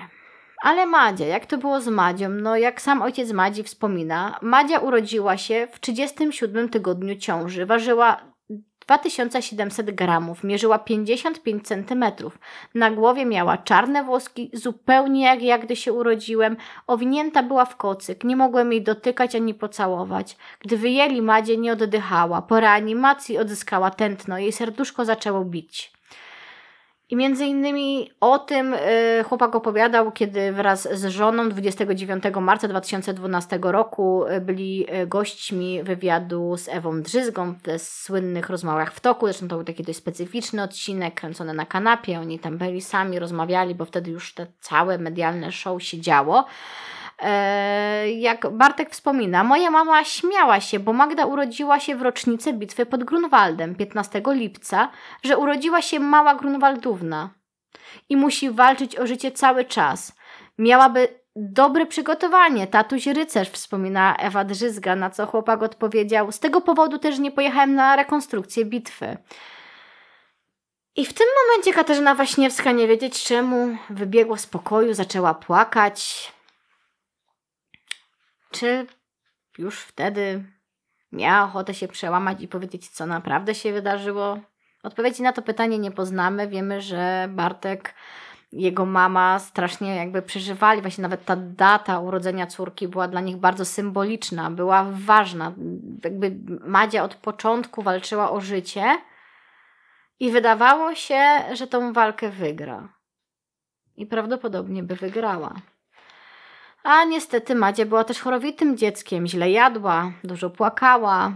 [0.67, 2.29] Ale Madzia, jak to było z Madzią?
[2.29, 7.67] No, jak sam ojciec Madzi wspomina, Madzia urodziła się w 37 tygodniu ciąży.
[7.67, 8.21] Ważyła
[8.87, 12.39] 2700 gramów, mierzyła 55 centymetrów.
[12.75, 16.57] Na głowie miała czarne włoski, zupełnie jak ja, gdy się urodziłem.
[16.87, 20.37] Owinięta była w kocyk, nie mogłem jej dotykać ani pocałować.
[20.61, 22.43] Gdy wyjęli Madzie, nie oddychała.
[22.43, 25.96] Po reanimacji odzyskała tętno, jej serduszko zaczęło bić.
[27.11, 33.59] I między innymi o tym y, chłopak opowiadał, kiedy wraz z żoną 29 marca 2012
[33.63, 39.27] roku y, byli y, gośćmi wywiadu z Ewą Drzyzgą w słynnych rozmowach w toku.
[39.27, 42.21] Zresztą to był taki dość specyficzny odcinek, kręcony na kanapie.
[42.21, 46.45] Oni tam byli sami, rozmawiali, bo wtedy już te całe medialne show się działo.
[47.23, 52.87] E, jak Bartek wspomina, moja mama śmiała się, bo Magda urodziła się w rocznicę bitwy
[52.87, 54.91] pod Grunwaldem 15 lipca,
[55.23, 57.31] że urodziła się mała Grunwaldówna
[58.09, 60.13] i musi walczyć o życie cały czas.
[60.59, 66.99] Miałaby dobre przygotowanie, tatuś rycerz, wspomina Ewa Drzyzga, na co chłopak odpowiedział, z tego powodu
[66.99, 69.17] też nie pojechałem na rekonstrukcję bitwy.
[70.97, 76.33] I w tym momencie Katarzyna Waśniewska, nie wiedzieć czemu, wybiegła z pokoju, zaczęła płakać.
[78.51, 78.87] Czy
[79.59, 80.45] już wtedy
[81.13, 84.39] miała ochotę się przełamać i powiedzieć, co naprawdę się wydarzyło?
[84.83, 86.49] Odpowiedzi na to pytanie nie poznamy.
[86.49, 87.95] Wiemy, że Bartek,
[88.53, 90.81] jego mama strasznie jakby przeżywali.
[90.81, 95.53] Właśnie nawet ta data urodzenia córki była dla nich bardzo symboliczna, była ważna.
[96.05, 98.99] Jakby Madzia od początku walczyła o życie
[100.21, 101.21] i wydawało się,
[101.53, 102.89] że tą walkę wygra.
[103.97, 105.55] I prawdopodobnie by wygrała.
[106.87, 111.33] A niestety Madzia była też chorowitym dzieckiem, źle jadła, dużo płakała,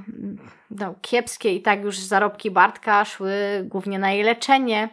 [0.70, 3.32] no, kiepskie i tak już zarobki Bartka szły
[3.64, 4.88] głównie na jej leczenie.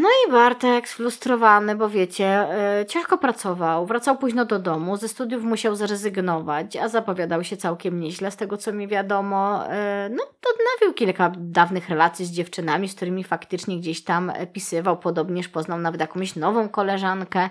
[0.00, 2.46] No i Bartek sfrustrowany, bo wiecie,
[2.78, 8.00] yy, ciężko pracował, wracał późno do domu, ze studiów musiał zrezygnować, a zapowiadał się całkiem
[8.00, 9.64] nieźle, z tego co mi wiadomo.
[9.64, 10.22] Yy, no,
[10.54, 16.00] odnawił kilka dawnych relacji z dziewczynami, z którymi faktycznie gdzieś tam pisywał, podobnież poznał nawet
[16.00, 17.50] jakąś nową koleżankę.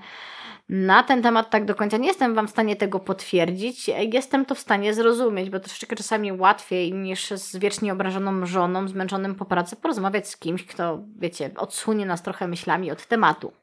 [0.70, 3.88] Na ten temat tak do końca nie jestem Wam w stanie tego potwierdzić.
[4.14, 9.36] Jestem to w stanie zrozumieć, bo troszeczkę czasami łatwiej niż z wiecznie obrażoną żoną, zmęczonym
[9.36, 13.54] po pracy, porozmawiać z kimś, kto, wiecie, odsunie nas trochę myślami od tematu.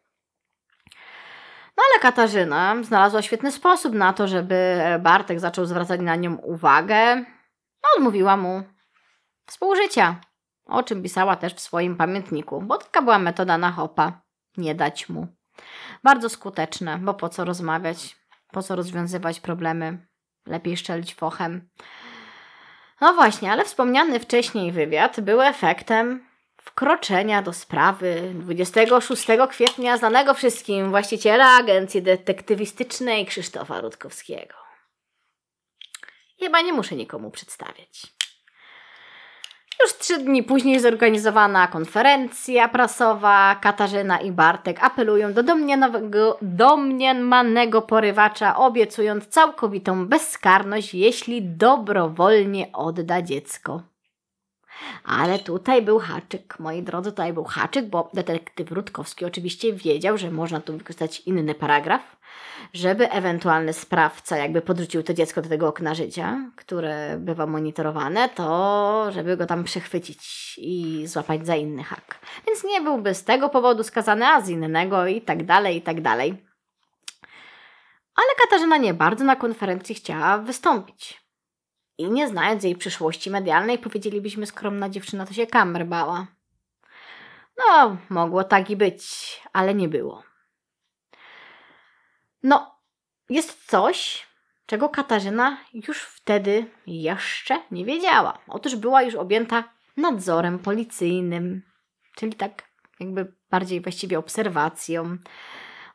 [1.76, 7.16] No ale Katarzyna znalazła świetny sposób na to, żeby Bartek zaczął zwracać na nią uwagę.
[7.82, 8.62] No, odmówiła mu
[9.46, 10.20] współżycia,
[10.66, 14.20] o czym pisała też w swoim pamiętniku, bo taka była metoda na hopa.
[14.56, 15.26] Nie dać mu.
[16.02, 18.16] Bardzo skuteczne, bo po co rozmawiać,
[18.52, 20.06] po co rozwiązywać problemy,
[20.46, 21.68] lepiej szczelić fochem.
[23.00, 26.26] No właśnie, ale wspomniany wcześniej wywiad był efektem
[26.62, 34.54] wkroczenia do sprawy 26 kwietnia znanego wszystkim właściciela agencji detektywistycznej Krzysztofa Rutkowskiego.
[36.40, 38.14] Chyba nie muszę nikomu przedstawiać.
[39.82, 43.54] Już trzy dni później zorganizowana konferencja prasowa.
[43.54, 53.82] Katarzyna i Bartek apelują do domniemanego, domniemanego porywacza, obiecując całkowitą bezkarność, jeśli dobrowolnie odda dziecko.
[55.04, 60.30] Ale tutaj był haczyk, moi drodzy, tutaj był haczyk, bo detektyw Rutkowski oczywiście wiedział, że
[60.30, 62.16] można tu wykorzystać inny paragraf,
[62.74, 69.06] żeby ewentualny sprawca jakby podrzucił to dziecko do tego okna życia, które bywa monitorowane, to
[69.12, 72.18] żeby go tam przechwycić i złapać za inny hak.
[72.46, 76.00] Więc nie byłby z tego powodu skazany, a z innego i tak dalej, i tak
[76.00, 76.46] dalej.
[78.14, 81.24] Ale Katarzyna nie bardzo na konferencji chciała wystąpić.
[81.98, 86.26] I nie znając jej przyszłości medialnej, powiedzielibyśmy, skromna dziewczyna to się kamer bała.
[87.58, 90.33] No, mogło tak i być, ale nie było.
[92.44, 92.80] No,
[93.30, 94.26] jest coś,
[94.66, 98.38] czego Katarzyna już wtedy jeszcze nie wiedziała.
[98.48, 99.64] Otóż była już objęta
[99.96, 101.62] nadzorem policyjnym,
[102.16, 102.62] czyli tak
[103.00, 105.16] jakby bardziej właściwie obserwacją.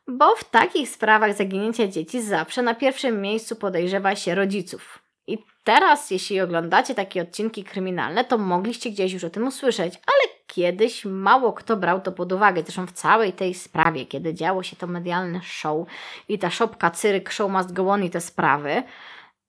[0.08, 5.09] Bo w takich sprawach zaginięcia dzieci zawsze na pierwszym miejscu podejrzewa się rodziców.
[5.30, 10.34] I teraz, jeśli oglądacie takie odcinki kryminalne, to mogliście gdzieś już o tym usłyszeć, ale
[10.46, 12.62] kiedyś mało kto brał to pod uwagę.
[12.62, 15.86] Zresztą w całej tej sprawie, kiedy działo się to medialne show
[16.28, 18.82] i ta szopka Cyryk Show Must Go On i te sprawy,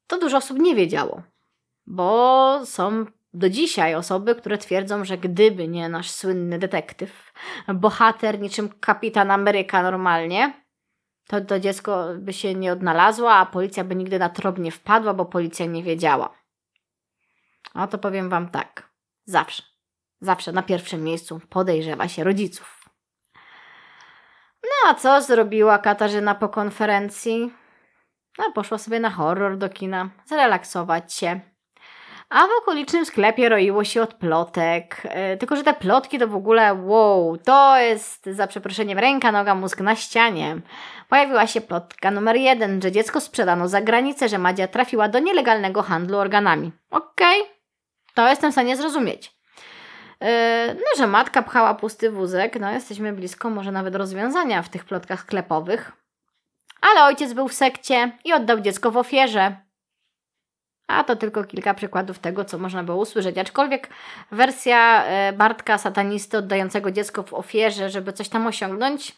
[0.08, 1.22] to dużo osób nie wiedziało.
[1.88, 7.34] Bo są do dzisiaj osoby, które twierdzą, że gdyby nie nasz słynny detektyw,
[7.74, 10.61] bohater niczym kapitan Ameryka normalnie,
[11.32, 15.14] to to dziecko by się nie odnalazło, a policja by nigdy na trop nie wpadła,
[15.14, 16.34] bo policja nie wiedziała.
[17.74, 18.90] A to powiem Wam tak.
[19.26, 19.64] Zawsze,
[20.22, 22.90] zawsze na pierwszym miejscu podejrzewa się rodziców.
[24.64, 27.54] No a co zrobiła Katarzyna po konferencji?
[28.38, 31.51] No, poszła sobie na horror do kina, zrelaksować się.
[32.32, 35.02] A w okolicznym sklepie roiło się od plotek.
[35.04, 39.56] Yy, tylko, że te plotki to w ogóle wow, to jest za przeproszeniem ręka, noga,
[39.56, 40.58] mózg na ścianie.
[41.10, 45.82] Pojawiła się plotka numer jeden, że dziecko sprzedano za granicę, że Madzia trafiła do nielegalnego
[45.84, 46.72] handlu organami.
[46.92, 47.54] Okej, okay.
[48.14, 49.36] to jestem w stanie zrozumieć.
[50.22, 50.28] Yy,
[50.74, 55.22] no, że matka pchała pusty wózek, no jesteśmy blisko może nawet rozwiązania w tych plotkach
[55.22, 55.92] sklepowych.
[56.82, 59.71] Ale ojciec był w sekcie i oddał dziecko w ofierze.
[60.92, 63.38] A to tylko kilka przykładów tego, co można było usłyszeć.
[63.38, 63.90] Aczkolwiek
[64.32, 69.16] wersja e, Bartka, satanisty oddającego dziecko w ofierze, żeby coś tam osiągnąć,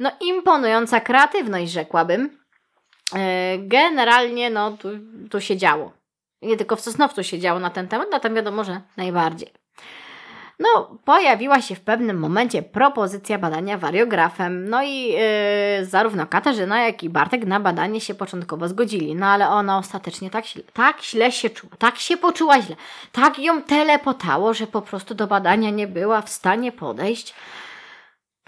[0.00, 2.38] no imponująca kreatywność, rzekłabym.
[3.14, 4.88] E, generalnie, no, tu,
[5.30, 5.92] tu się działo.
[6.42, 9.52] Nie tylko w Sosnowcu się działo na ten temat, no tam wiadomo, że najbardziej.
[10.58, 14.68] No, pojawiła się w pewnym momencie propozycja badania wariografem.
[14.68, 19.14] No i yy, zarówno Katarzyna, jak i Bartek na badanie się początkowo zgodzili.
[19.14, 22.76] No ale ona ostatecznie tak, tak źle się czuła, tak się poczuła źle,
[23.12, 27.34] tak ją telepotało, że po prostu do badania nie była w stanie podejść.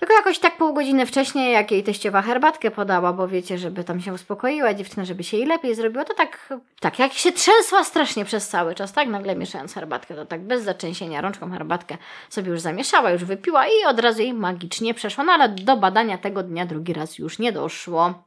[0.01, 4.01] Tylko jakoś tak pół godziny wcześniej, jak jej teściowa herbatkę podała, bo wiecie, żeby tam
[4.01, 8.25] się uspokoiła dziewczyna, żeby się jej lepiej zrobiło, to tak, tak jak się trzęsła strasznie
[8.25, 9.09] przez cały czas, tak?
[9.09, 11.97] Nagle mieszając herbatkę, to tak bez zaczęsienia rączką herbatkę
[12.29, 16.19] sobie już zamieszała, już wypiła i od razu jej magicznie przeszło, no ale do badania
[16.19, 18.25] tego dnia drugi raz już nie doszło.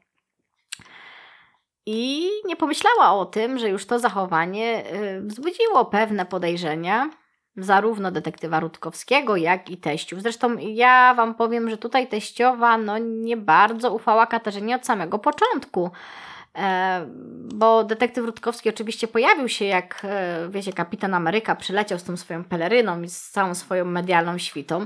[1.86, 7.10] I nie pomyślała o tym, że już to zachowanie yy, wzbudziło pewne podejrzenia,
[7.58, 10.22] zarówno detektywa Rutkowskiego, jak i teściów.
[10.22, 15.92] Zresztą ja Wam powiem, że tutaj teściowa no, nie bardzo ufała Katarzynie od samego początku.
[16.58, 17.06] E,
[17.56, 22.44] bo detektyw Rutkowski oczywiście pojawił się, jak e, wiecie, kapitan Ameryka przyleciał z tą swoją
[22.44, 24.86] peleryną i z całą swoją medialną świtą.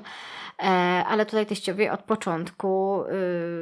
[0.59, 0.65] E,
[1.07, 3.03] ale tutaj teściowie od początku,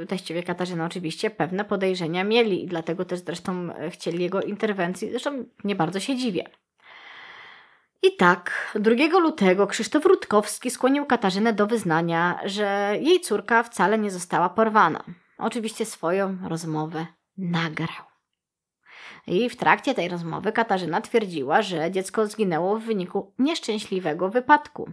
[0.04, 5.10] y, teściowie Katarzyna oczywiście pewne podejrzenia mieli i dlatego też zresztą chcieli jego interwencji.
[5.10, 6.44] Zresztą nie bardzo się dziwię.
[8.08, 14.12] I tak, 2 lutego Krzysztof Rutkowski skłonił Katarzynę do wyznania, że jej córka wcale nie
[14.12, 15.04] została porwana.
[15.38, 17.06] Oczywiście swoją rozmowę
[17.38, 18.06] nagrał.
[19.28, 24.92] I w trakcie tej rozmowy Katarzyna twierdziła, że dziecko zginęło w wyniku nieszczęśliwego wypadku.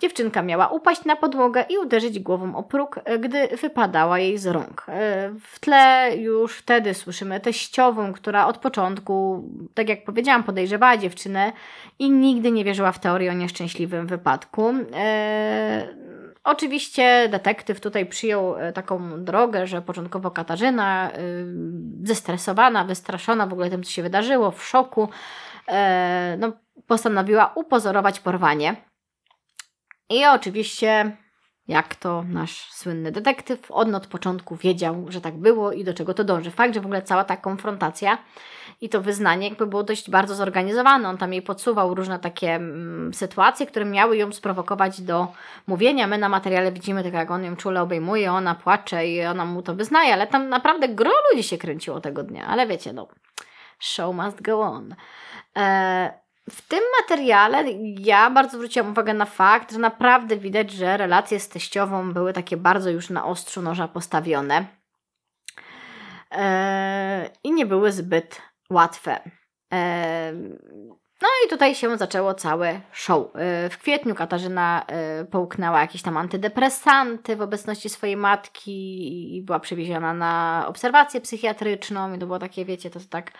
[0.00, 4.46] Dziewczynka miała upaść na podłogę i uderzyć głową o próg, e, gdy wypadała jej z
[4.46, 4.86] rąk.
[4.88, 11.52] E, w tle już wtedy słyszymy teściową, która od początku, tak jak powiedziałam, podejrzewała dziewczynę
[11.98, 14.72] i nigdy nie wierzyła w teorię o nieszczęśliwym wypadku.
[14.94, 15.88] E,
[16.44, 21.10] oczywiście detektyw tutaj przyjął taką drogę, że początkowo Katarzyna,
[22.02, 25.08] zestresowana, wystraszona w ogóle tym, co się wydarzyło, w szoku,
[26.38, 26.52] no,
[26.86, 28.89] postanowiła upozorować porwanie.
[30.10, 31.16] I oczywiście,
[31.68, 36.14] jak to nasz słynny detektyw, on od początku wiedział, że tak było i do czego
[36.14, 36.50] to dąży.
[36.50, 38.18] Fakt, że w ogóle cała ta konfrontacja
[38.80, 41.08] i to wyznanie jakby było dość bardzo zorganizowane.
[41.08, 45.28] On tam jej podsuwał różne takie mm, sytuacje, które miały ją sprowokować do
[45.66, 46.06] mówienia.
[46.06, 49.62] My na materiale widzimy tylko, jak on ją czule obejmuje, ona płacze i ona mu
[49.62, 52.46] to wyznaje, ale tam naprawdę gro ludzi się kręciło tego dnia.
[52.46, 53.08] Ale wiecie, no,
[53.78, 54.94] show must go on.
[55.54, 56.10] Eee,
[56.50, 57.64] w tym materiale
[57.98, 62.56] ja bardzo zwróciłam uwagę na fakt, że naprawdę widać, że relacje z teściową były takie
[62.56, 64.66] bardzo już na ostrzu noża postawione
[66.30, 69.20] eee, i nie były zbyt łatwe.
[71.22, 73.26] No i tutaj się zaczęło całe show.
[73.34, 79.60] Eee, w kwietniu Katarzyna e, połknęła jakieś tam antydepresanty w obecności swojej matki i była
[79.60, 83.32] przewieziona na obserwację psychiatryczną i to było takie, wiecie, to tak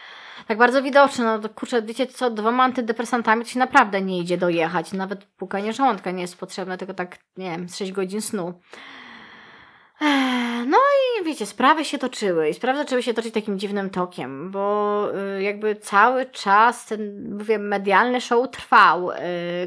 [0.46, 1.24] tak bardzo widoczne.
[1.24, 4.92] No to kurczę, wiecie co, dwoma antydepresantami to się naprawdę nie idzie dojechać.
[4.92, 8.60] Nawet pukanie żołądka nie jest potrzebne, tylko tak, nie wiem, 6 godzin snu.
[10.66, 15.06] No i wiecie, sprawy się toczyły i sprawy zaczęły się toczyć takim dziwnym tokiem, bo
[15.36, 19.10] y, jakby cały czas ten, mówię, medialny show trwał.
[19.10, 19.16] Y,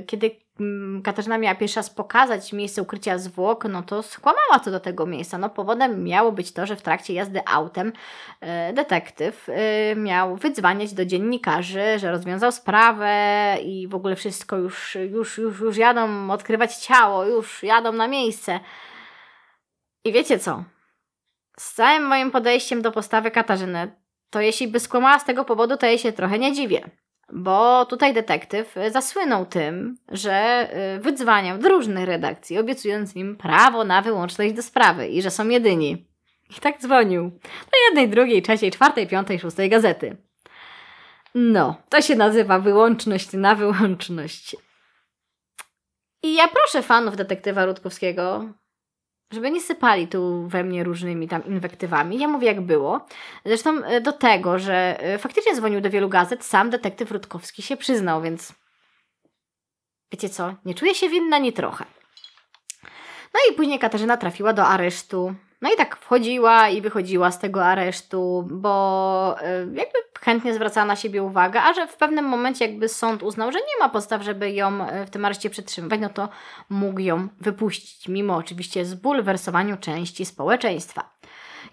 [0.08, 4.80] kiedy Mm, Katarzyna miała pierwszy raz pokazać miejsce ukrycia zwłok, no to skłamała co do
[4.80, 5.38] tego miejsca.
[5.38, 7.94] No powodem miało być to, że w trakcie jazdy autem
[8.42, 9.48] e, detektyw
[9.96, 15.78] miał wydzwaniać do dziennikarzy, że rozwiązał sprawę i w ogóle wszystko już, już, już, już
[15.78, 18.60] jadą odkrywać ciało, już jadą na miejsce.
[20.06, 20.64] I wiecie co?
[21.60, 23.92] Z całym moim podejściem do postawy Katarzyny,
[24.30, 26.90] to jeśli by skłamała z tego powodu, to jej się trochę nie dziwię.
[27.34, 34.02] Bo tutaj detektyw zasłynął tym, że y, wydzwaniał do różnych redakcji, obiecując im prawo na
[34.02, 36.08] wyłączność do sprawy i że są jedyni.
[36.58, 37.30] I tak dzwonił
[37.72, 40.18] do jednej, drugiej, trzeciej, czwartej, piątej, szóstej gazety.
[41.36, 44.56] No, to się nazywa wyłączność na wyłączność.
[46.24, 48.50] I ja proszę fanów detektywa Rutkowskiego,
[49.34, 52.20] żeby nie sypali tu we mnie różnymi tam inwektywami.
[52.20, 53.06] Ja mówię jak było.
[53.46, 57.78] Zresztą e, do tego, że e, faktycznie dzwonił do wielu gazet, sam detektyw Rutkowski się
[57.78, 58.54] przyznał, więc
[60.12, 61.86] wiecie co, nie czuję się winna ni trochę.
[63.34, 65.36] No i później Katarzyna trafiła do aresztu.
[65.62, 70.96] No i tak wchodziła i wychodziła z tego aresztu, bo e, jakby chętnie zwracała na
[70.96, 74.52] siebie uwagę, a że w pewnym momencie jakby sąd uznał, że nie ma podstaw, żeby
[74.52, 76.30] ją e, w tym areszcie przetrzymywać, no to
[76.70, 81.10] mógł ją wypuścić, mimo oczywiście zbulwersowaniu części społeczeństwa.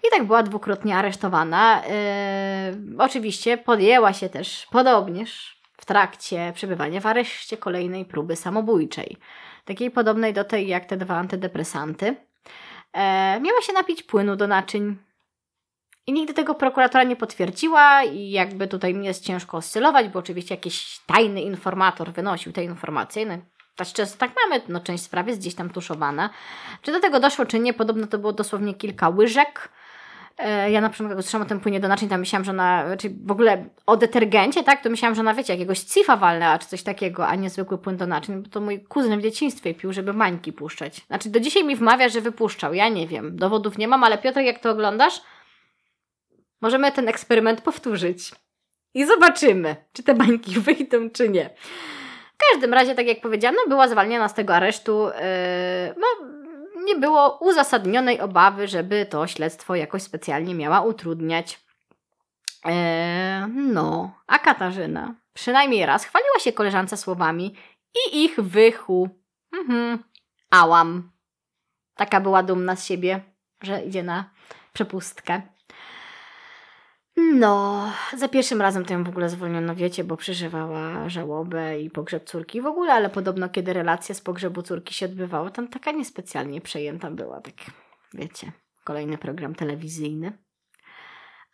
[0.07, 1.81] I tak była dwukrotnie aresztowana.
[1.85, 9.17] Yy, oczywiście podjęła się też podobnież w trakcie przebywania w areszcie kolejnej próby samobójczej.
[9.65, 12.15] Takiej podobnej do tej jak te dwa antydepresanty.
[12.93, 14.97] E, miała się napić płynu do naczyń.
[16.07, 20.55] I nigdy tego prokuratora nie potwierdziła i jakby tutaj mnie jest ciężko oscylować, bo oczywiście
[20.55, 23.25] jakiś tajny informator wynosił te informacje.
[23.25, 23.37] No,
[23.75, 26.29] też często tak mamy, no część spraw jest gdzieś tam tuszowana.
[26.81, 29.69] Czy do tego doszło, czy nie, podobno to było dosłownie kilka łyżek.
[30.37, 32.81] E, ja na przykład, jak usłyszałam o tym płynie do naczyń, tam myślałam, że ona,
[32.81, 36.59] czy znaczy w ogóle o detergencie, tak, to myślałam, że ona, wiecie, jakiegoś cifa walnęła,
[36.59, 39.73] czy coś takiego, a nie zwykły płyn do naczyń, bo to mój kuzyn w dzieciństwie
[39.73, 41.01] pił, żeby mańki puszczać.
[41.07, 44.39] Znaczy, do dzisiaj mi wmawia, że wypuszczał, ja nie wiem, dowodów nie mam, ale Piotr,
[44.39, 45.21] jak to oglądasz,
[46.61, 48.31] możemy ten eksperyment powtórzyć.
[48.93, 51.49] I zobaczymy, czy te bańki wyjdą, czy nie.
[52.33, 55.05] W każdym razie, tak jak powiedziałam, no była zwalniana z tego aresztu.
[55.07, 56.07] Yy, no,
[56.85, 61.59] nie było uzasadnionej obawy, żeby to śledztwo jakoś specjalnie miała utrudniać.
[62.63, 67.55] Eee, no, a Katarzyna przynajmniej raz chwaliła się koleżance słowami
[67.95, 69.09] i ich wychu.
[69.53, 70.03] Mhm,
[70.49, 71.11] ałam.
[71.95, 73.21] Taka była dumna z siebie,
[73.61, 74.29] że idzie na
[74.73, 75.41] przepustkę.
[77.21, 77.85] No,
[78.17, 82.61] za pierwszym razem to ją w ogóle zwolniono, wiecie, bo przeżywała żałobę i pogrzeb córki
[82.61, 87.11] w ogóle, ale podobno kiedy relacja z pogrzebu córki się odbywała, tam taka niespecjalnie przejęta
[87.11, 87.53] była, tak
[88.13, 88.51] wiecie,
[88.83, 90.37] kolejny program telewizyjny.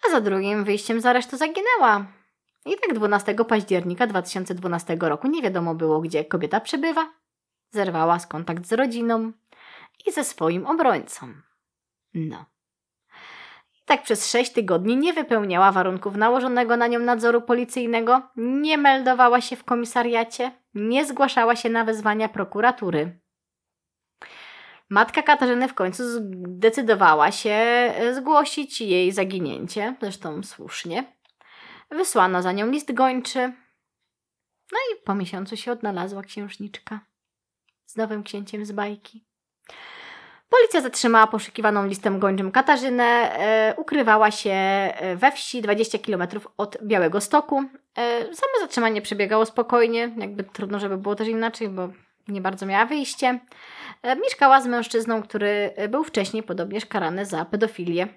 [0.08, 2.06] A za drugim wyjściem z aresztu zaginęła.
[2.66, 7.14] I tak 12 października 2012 roku nie wiadomo było, gdzie kobieta przebywa.
[7.70, 9.32] Zerwała z kontakt z rodziną
[10.08, 11.34] i ze swoim obrońcą.
[12.14, 12.46] No.
[13.88, 19.56] Tak przez sześć tygodni nie wypełniała warunków nałożonego na nią nadzoru policyjnego, nie meldowała się
[19.56, 23.20] w komisariacie, nie zgłaszała się na wezwania prokuratury.
[24.90, 31.18] Matka Katarzyny w końcu zdecydowała się e, zgłosić jej zaginięcie, zresztą słusznie.
[31.92, 33.40] Wysłano za nią list gończy.
[34.72, 37.00] No i po miesiącu się odnalazła księżniczka
[37.86, 39.27] z nowym księciem z bajki.
[40.50, 43.04] Policja zatrzymała poszukiwaną listem gończym Katarzynę.
[43.04, 46.28] E, ukrywała się e, we wsi 20 km
[46.58, 47.60] od Białego Stoku.
[47.96, 51.90] E, same zatrzymanie przebiegało spokojnie, jakby trudno, żeby było też inaczej, bo
[52.28, 53.40] nie bardzo miała wyjście.
[54.24, 58.08] Mieszkała z mężczyzną, który był wcześniej podobnież karany za pedofilię.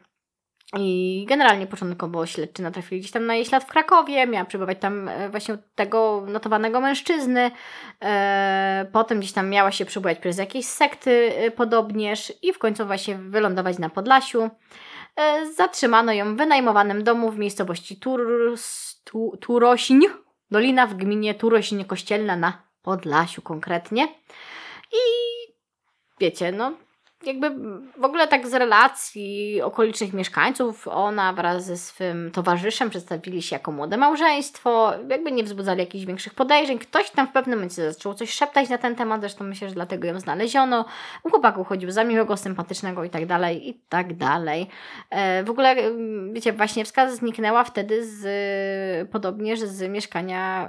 [0.78, 5.08] I generalnie początkowo śledczy natrafili gdzieś tam na jej ślad w Krakowie, miała przebywać tam
[5.08, 7.50] e, właśnie tego notowanego mężczyzny,
[8.02, 12.86] e, potem gdzieś tam miała się przebywać przez jakieś sekty e, podobnież i w końcu
[12.86, 14.50] właśnie wylądować na Podlasiu.
[15.56, 18.00] Zatrzymano ją w wynajmowanym domu w miejscowości
[19.04, 20.00] tu, Turośń,
[20.50, 24.08] dolina w gminie Turośń Kościelna na Podlasiu konkretnie.
[24.92, 24.98] I
[26.20, 26.72] wiecie, no
[27.24, 27.50] jakby
[27.98, 33.72] w ogóle tak z relacji okolicznych mieszkańców, ona wraz ze swym towarzyszem przedstawili się jako
[33.72, 36.78] młode małżeństwo, jakby nie wzbudzali jakichś większych podejrzeń.
[36.78, 40.08] Ktoś tam w pewnym momencie zaczął coś szeptać na ten temat, zresztą myślę, że dlatego
[40.08, 40.84] ją znaleziono.
[41.22, 44.66] U chłopaku chodził za miłego, sympatycznego i tak dalej, i tak dalej.
[45.10, 45.76] E, w ogóle,
[46.32, 50.68] wiecie, właśnie wskaz zniknęła wtedy z, podobnież z mieszkania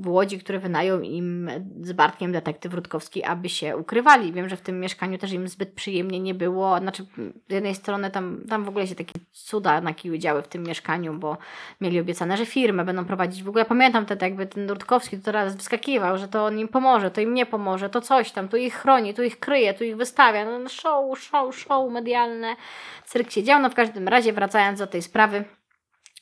[0.00, 4.32] w Łodzi, które wynajął im z Bartkiem detektyw Rutkowski, aby się ukrywali.
[4.32, 6.78] Wiem, że w tym mieszkaniu też im zbyt przyjemnie nie było.
[6.78, 7.06] Znaczy,
[7.48, 10.62] z jednej strony tam, tam w ogóle się takie cuda na kiju działy w tym
[10.62, 11.36] mieszkaniu, bo
[11.80, 13.42] mieli obiecane, że firmę będą prowadzić.
[13.42, 17.10] W ogóle pamiętam wtedy, jakby ten Rutkowski to teraz wyskakiwał, że to on im pomoże,
[17.10, 19.96] to im nie pomoże, to coś tam, tu ich chroni, tu ich kryje, tu ich
[19.96, 20.44] wystawia.
[20.44, 22.56] No, no show, show, show medialne.
[23.04, 23.60] Cyrk się dział.
[23.60, 25.44] No w każdym razie, wracając do tej sprawy,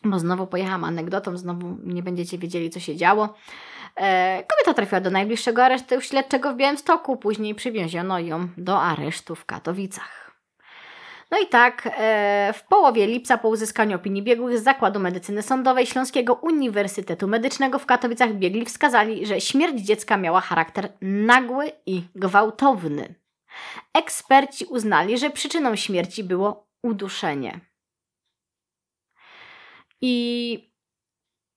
[0.04, 3.34] bo znowu pojechałam anegdotą, znowu nie będziecie wiedzieli, co się działo.
[3.96, 9.44] E, kobieta trafiła do najbliższego aresztu śledczego w Białymstoku, później przywieziono ją do aresztu w
[9.44, 10.20] Katowicach.
[11.30, 15.86] No i tak, e, w połowie lipca po uzyskaniu opinii biegłych z Zakładu Medycyny Sądowej
[15.86, 23.14] Śląskiego Uniwersytetu Medycznego w Katowicach biegli wskazali, że śmierć dziecka miała charakter nagły i gwałtowny.
[23.94, 27.60] Eksperci uznali, że przyczyną śmierci było uduszenie.
[30.00, 30.69] I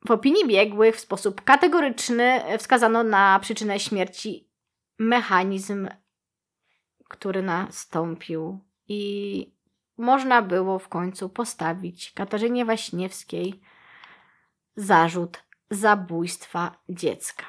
[0.08, 4.50] w opinii biegłych w sposób kategoryczny wskazano na przyczynę śmierci
[5.00, 5.88] mechanizm,
[7.10, 9.54] który nastąpił i
[9.98, 13.62] można było w końcu postawić Katarzynie Waśniewskiej
[14.76, 17.46] zarzut zabójstwa dziecka.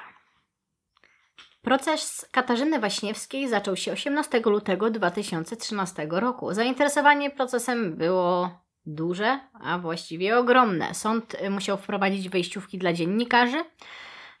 [1.61, 6.53] Proces Katarzyny Waśniewskiej zaczął się 18 lutego 2013 roku.
[6.53, 8.49] Zainteresowanie procesem było
[8.85, 10.93] duże, a właściwie ogromne.
[10.93, 13.65] Sąd musiał wprowadzić wejściówki dla dziennikarzy,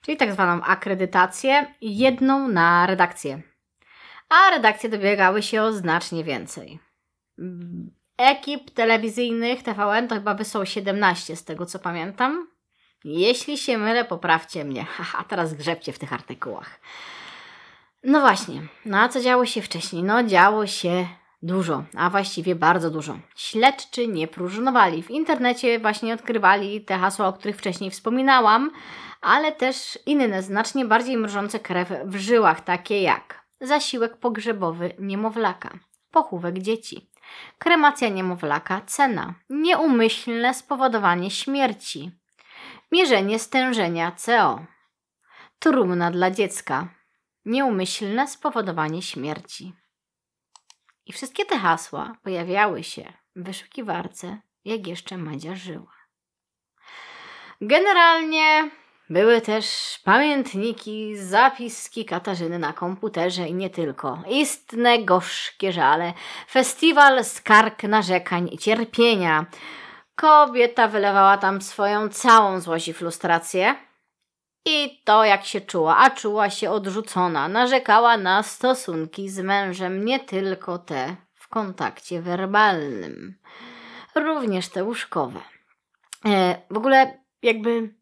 [0.01, 3.41] czyli tak zwaną akredytację, jedną na redakcję.
[4.29, 6.79] A redakcje dobiegały się o znacznie więcej.
[8.17, 12.47] Ekip telewizyjnych TVN to chyba wysłał 17 z tego co pamiętam.
[13.03, 14.85] Jeśli się mylę, poprawcie mnie.
[14.95, 16.79] Haha, teraz grzebcie w tych artykułach.
[18.03, 20.03] No właśnie, no a co działo się wcześniej?
[20.03, 21.07] No działo się
[21.45, 23.17] dużo, a właściwie bardzo dużo.
[23.35, 25.03] Śledczy nie próżnowali.
[25.03, 28.71] W internecie właśnie odkrywali te hasła, o których wcześniej wspominałam,
[29.21, 35.79] ale też inne, znacznie bardziej mrożące krew w żyłach, takie jak zasiłek pogrzebowy niemowlaka,
[36.11, 37.09] pochówek dzieci,
[37.57, 42.11] kremacja niemowlaka, cena, nieumyślne spowodowanie śmierci,
[42.91, 44.59] mierzenie stężenia CO,
[45.59, 46.87] trumna dla dziecka,
[47.45, 49.73] nieumyślne spowodowanie śmierci.
[51.05, 55.95] I wszystkie te hasła pojawiały się w wyszukiwarce, jak jeszcze Madzia żyła.
[57.61, 58.69] Generalnie
[59.09, 59.65] były też
[60.03, 64.23] pamiętniki, zapiski Katarzyny na komputerze i nie tylko.
[64.29, 66.13] Istne gorzkie żale,
[66.49, 69.45] festiwal skarg, narzekań i cierpienia.
[70.15, 73.75] Kobieta wylewała tam swoją całą złość i frustrację.
[74.65, 80.19] I to jak się czuła, a czuła się odrzucona, narzekała na stosunki z mężem, nie
[80.19, 83.35] tylko te w kontakcie werbalnym,
[84.15, 85.39] również te łóżkowe.
[86.25, 87.95] E, w ogóle jakby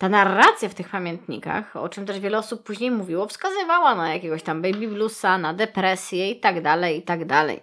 [0.00, 4.42] ta narracja w tych pamiętnikach, o czym też wiele osób później mówiło, wskazywała na jakiegoś
[4.42, 7.60] tam baby bluesa, na depresję i tak dalej, i tak dalej.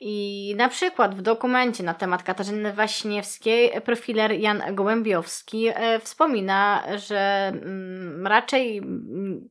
[0.00, 7.52] I na przykład w dokumencie na temat Katarzyny Waśniewskiej profiler Jan Gołębiowski e, wspomina, że
[7.54, 9.48] mm, raczej mm,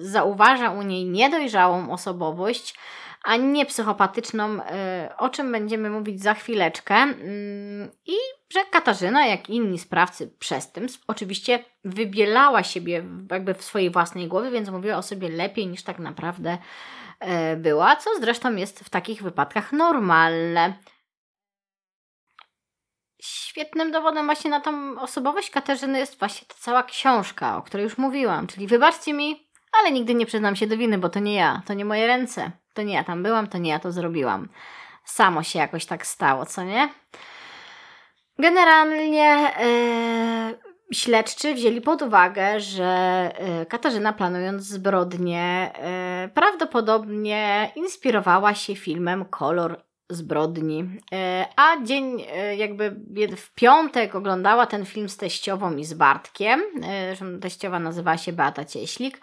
[0.00, 2.74] zauważa u niej niedojrzałą osobowość,
[3.24, 6.94] a nie psychopatyczną, e, o czym będziemy mówić za chwileczkę.
[6.94, 8.16] Mm, I
[8.52, 14.68] że Katarzyna, jak inni sprawcy przestępstw, oczywiście wybielała siebie jakby w swojej własnej głowie, więc
[14.68, 16.58] mówiła o sobie lepiej niż tak naprawdę
[17.20, 20.74] e, była, co zresztą jest w takich wypadkach normalne.
[23.22, 27.98] Świetnym dowodem właśnie na tą osobowość Katarzyny jest właśnie ta cała książka, o której już
[27.98, 29.48] mówiłam, czyli wybaczcie mi,
[29.80, 32.50] ale nigdy nie przyznam się do winy, bo to nie ja, to nie moje ręce,
[32.74, 34.48] to nie ja tam byłam, to nie ja to zrobiłam.
[35.04, 36.88] Samo się jakoś tak stało, co nie?
[38.42, 45.72] Generalnie yy, śledczy wzięli pod uwagę, że yy, Katarzyna planując zbrodnię
[46.22, 50.84] yy, prawdopodobnie inspirowała się filmem Kolor zbrodni.
[51.56, 52.24] A dzień,
[52.56, 52.96] jakby
[53.36, 56.62] w piątek oglądała ten film z teściową i z Bartkiem.
[56.80, 59.20] Zresztą teściowa nazywała się Beata Cieślik.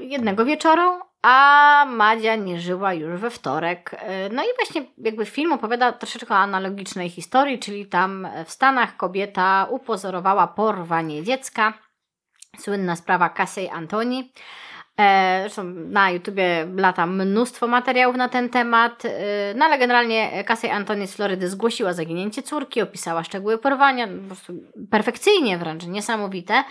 [0.00, 3.94] Jednego wieczoru, a Madzia nie żyła już we wtorek.
[3.98, 8.96] E, no i właśnie jakby film opowiada troszeczkę o analogicznej historii, czyli tam w Stanach
[8.96, 11.72] kobieta upozorowała porwanie dziecka.
[12.58, 14.32] Słynna sprawa Casey Antoni.
[15.00, 19.10] E, zresztą na YouTubie lata mnóstwo materiałów na ten temat, e,
[19.56, 24.52] no ale generalnie Casey Antoni z Florydy zgłosiła zaginięcie córki, opisała szczegóły porwania, po prostu
[24.90, 26.64] perfekcyjnie wręcz, niesamowite.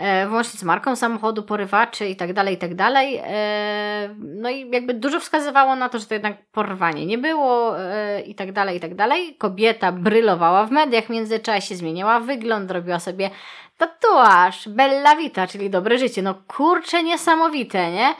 [0.00, 3.20] E, włącznie z marką samochodu, porywaczy tak dalej, i tak dalej.
[3.24, 8.20] E, no i jakby dużo wskazywało na to, że to jednak porwanie nie było e,
[8.20, 9.36] i tak dalej, i tak dalej.
[9.36, 13.30] Kobieta brylowała w mediach w międzyczasie, zmieniała wygląd, robiła sobie
[13.76, 16.22] tatuaż, bella vita, czyli dobre życie.
[16.22, 18.14] No kurczę, niesamowite, nie?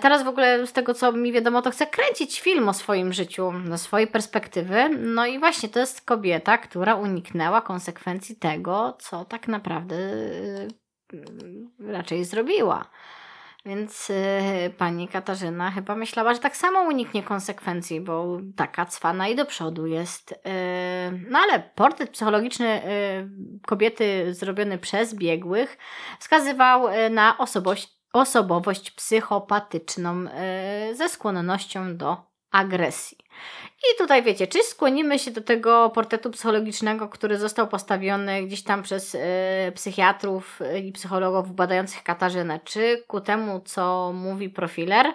[0.00, 3.52] Teraz w ogóle z tego, co mi wiadomo, to chcę kręcić film o swoim życiu,
[3.70, 4.88] ze swojej perspektywy.
[4.88, 9.96] No i właśnie to jest kobieta, która uniknęła konsekwencji tego, co tak naprawdę
[11.78, 12.90] raczej zrobiła.
[13.66, 19.36] Więc yy, pani Katarzyna chyba myślała, że tak samo uniknie konsekwencji, bo taka cwana i
[19.36, 20.30] do przodu jest.
[20.30, 25.78] Yy, no ale portret psychologiczny yy, kobiety zrobiony przez biegłych
[26.20, 30.24] wskazywał y, na osobowość, osobowość psychopatyczną
[30.90, 32.16] y, ze skłonnością do
[32.50, 33.18] agresji.
[33.78, 38.82] I tutaj wiecie, czy skłonimy się do tego portretu psychologicznego, który został postawiony gdzieś tam
[38.82, 39.18] przez y,
[39.74, 45.06] psychiatrów i psychologów badających Katarzynę, czy ku temu, co mówi profiler?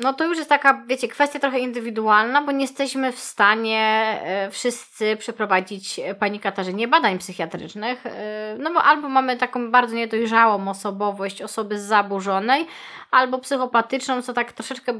[0.00, 3.80] No to już jest taka, wiecie, kwestia trochę indywidualna, bo nie jesteśmy w stanie
[4.22, 10.68] e, wszyscy przeprowadzić pani Katarzynie badań psychiatrycznych, e, no bo albo mamy taką bardzo niedojrzałą
[10.68, 12.66] osobowość osoby zaburzonej,
[13.10, 14.92] albo psychopatyczną, co tak troszeczkę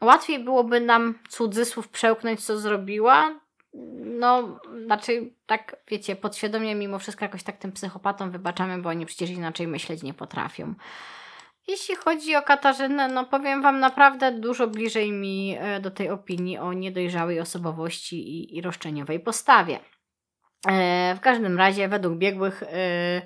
[0.00, 3.30] łatwiej byłoby nam cudzysłów przełknąć, co zrobiła.
[4.04, 9.30] No, znaczy, tak wiecie, podświadomie mimo wszystko jakoś tak tym psychopatom wybaczamy, bo oni przecież
[9.30, 10.74] inaczej myśleć nie potrafią.
[11.68, 16.58] Jeśli chodzi o Katarzynę, no powiem Wam naprawdę dużo bliżej mi e, do tej opinii
[16.58, 19.78] o niedojrzałej osobowości i, i roszczeniowej postawie.
[20.68, 23.22] E, w każdym razie, według biegłych, e,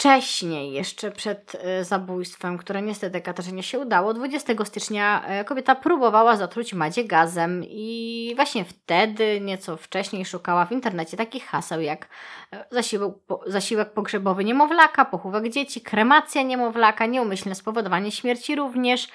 [0.00, 6.36] wcześniej, jeszcze przed e, zabójstwem, które niestety Katarzynie się udało, 20 stycznia e, kobieta próbowała
[6.36, 12.08] zatruć Madzie gazem i właśnie wtedy, nieco wcześniej, szukała w internecie takich haseł jak
[12.52, 13.14] e, zasiłek,
[13.46, 19.08] zasiłek pogrzebowy niemowlaka, pochówek dzieci, kremacja niemowlaka, nieumyślne spowodowanie śmierci również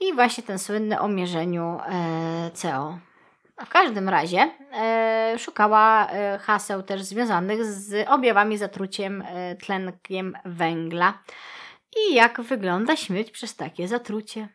[0.00, 1.78] i właśnie ten słynny o mierzeniu
[2.54, 3.09] CO.
[3.64, 11.22] W każdym razie e, szukała e, haseł też związanych z objawami zatruciem e, tlenkiem węgla
[11.96, 14.48] i jak wygląda śmierć przez takie zatrucie.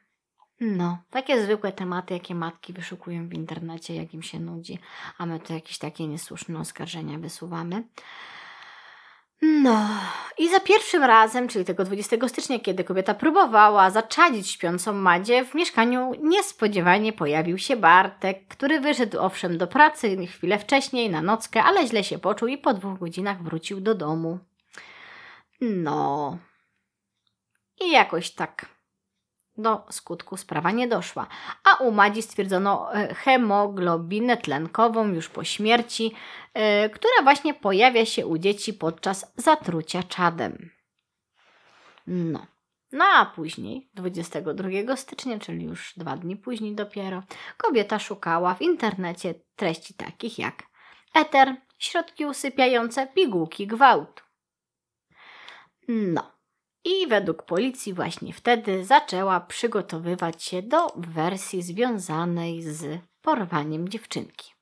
[0.60, 4.80] No, takie zwykłe tematy, jakie matki wyszukują w internecie, jak im się nudzi,
[5.18, 7.84] a my tu jakieś takie niesłuszne oskarżenia wysuwamy.
[9.41, 9.88] No,
[10.38, 15.55] i za pierwszym razem, czyli tego 20 stycznia, kiedy kobieta próbowała zaczadzić śpiącą Madzie, w
[15.55, 21.88] mieszkaniu niespodziewanie pojawił się Bartek, który wyszedł owszem do pracy chwilę wcześniej na nockę, ale
[21.88, 24.39] źle się poczuł i po dwóch godzinach wrócił do domu.
[25.61, 26.38] No.
[27.81, 28.74] I jakoś tak
[29.58, 31.28] do skutku sprawa nie doszła,
[31.64, 36.03] a u Madzi stwierdzono e, hemoglobinę tlenkową już po śmierci,
[36.56, 40.70] yy, która właśnie pojawia się u dzieci podczas zatrucia czadem.
[42.08, 42.45] No.
[42.91, 47.24] No a później, 22 stycznia, czyli już dwa dni później dopiero,
[47.58, 50.64] kobieta szukała w internecie treści takich jak
[51.14, 54.24] eter, środki usypiające, pigułki, gwałt.
[55.88, 56.34] No.
[57.06, 64.53] I według policji właśnie wtedy zaczęła przygotowywać się do wersji związanej z porwaniem dziewczynki.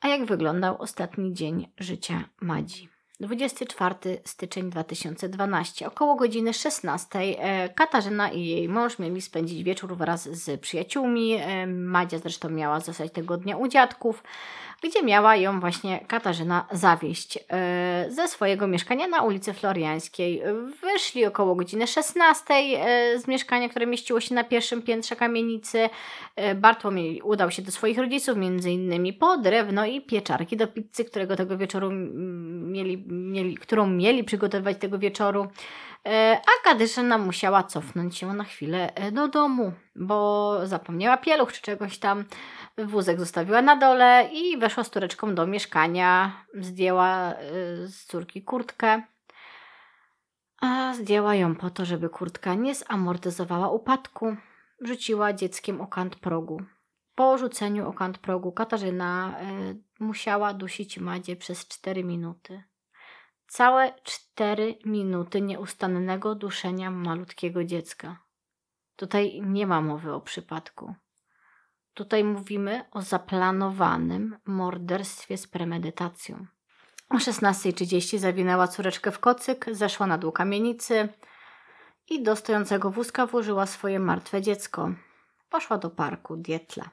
[0.00, 2.88] A jak wyglądał ostatni dzień życia Madzi?
[3.20, 3.94] 24
[4.24, 5.86] styczeń 2012.
[5.86, 11.34] Około godziny 16 e, Katarzyna i jej mąż mieli spędzić wieczór wraz z przyjaciółmi.
[11.34, 14.22] E, Madzia zresztą miała zostać tego dnia u dziadków
[14.84, 20.42] gdzie miała ją właśnie Katarzyna zawieść e, ze swojego mieszkania na ulicy Floriańskiej.
[20.82, 25.90] Wyszli około godziny 16 e, z mieszkania, które mieściło się na pierwszym piętrze kamienicy.
[26.36, 31.04] E, Bartłomiej udał się do swoich rodziców, między innymi po drewno i pieczarki do pizzy,
[31.04, 35.46] którego tego wieczoru mieli, mieli, którą mieli przygotowywać tego wieczoru.
[36.36, 42.24] A Kadyszyna musiała cofnąć się na chwilę do domu, bo zapomniała pieluch czy czegoś tam.
[42.78, 46.32] Wózek zostawiła na dole i weszła z tureczką do mieszkania.
[46.54, 49.02] Zdjęła y, z córki kurtkę.
[50.60, 54.36] A zdjęła ją po to, żeby kurtka nie zamortyzowała upadku.
[54.80, 56.62] Rzuciła dzieckiem o kant progu.
[57.14, 62.62] Po rzuceniu o kant progu Katarzyna y, musiała dusić Madzie przez 4 minuty.
[63.46, 68.18] Całe 4 minuty nieustannego duszenia malutkiego dziecka.
[68.96, 70.94] Tutaj nie ma mowy o przypadku.
[71.94, 76.46] Tutaj mówimy o zaplanowanym morderstwie z premedytacją.
[77.10, 81.08] O 16.30 zawinęła córeczkę w kocyk, zeszła na dół kamienicy
[82.10, 84.90] i do stojącego wózka włożyła swoje martwe dziecko.
[85.50, 86.90] Poszła do parku Dietla.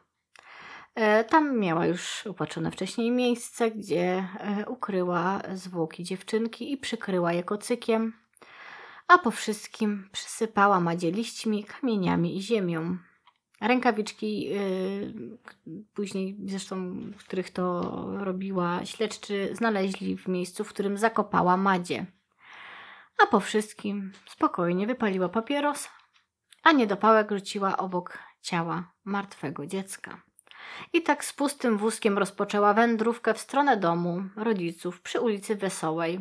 [0.96, 7.44] E, tam miała już upatrzone wcześniej miejsce, gdzie e, ukryła zwłoki dziewczynki i przykryła je
[7.44, 8.14] kocykiem,
[9.08, 12.98] a po wszystkim przysypała Madzie liśćmi, kamieniami i ziemią.
[13.62, 15.14] Rękawiczki, yy,
[15.94, 17.82] później zresztą, których to
[18.18, 22.06] robiła śledczy, znaleźli w miejscu, w którym zakopała Madzie.
[23.24, 25.90] A po wszystkim spokojnie wypaliła papieros,
[26.64, 30.22] a niedopałek rzuciła obok ciała martwego dziecka.
[30.94, 36.20] I tak z pustym wózkiem rozpoczęła wędrówkę w stronę domu rodziców przy ulicy Wesołej.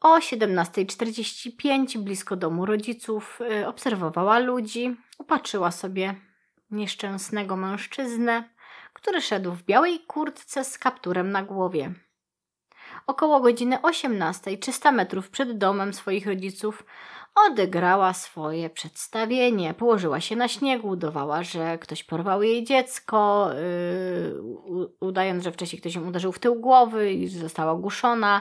[0.00, 6.29] O 17.45 blisko domu rodziców y, obserwowała ludzi, upatrzyła sobie
[6.70, 8.44] nieszczęsnego mężczyznę,
[8.92, 11.92] który szedł w białej kurtce z kapturem na głowie.
[13.06, 16.84] Około godziny 18, 300 metrów przed domem swoich rodziców,
[17.46, 19.74] odegrała swoje przedstawienie.
[19.74, 25.94] Położyła się na śniegu, udawała, że ktoś porwał jej dziecko, yy, udając, że wcześniej ktoś
[25.94, 28.40] ją uderzył w tył głowy i została ogłuszona.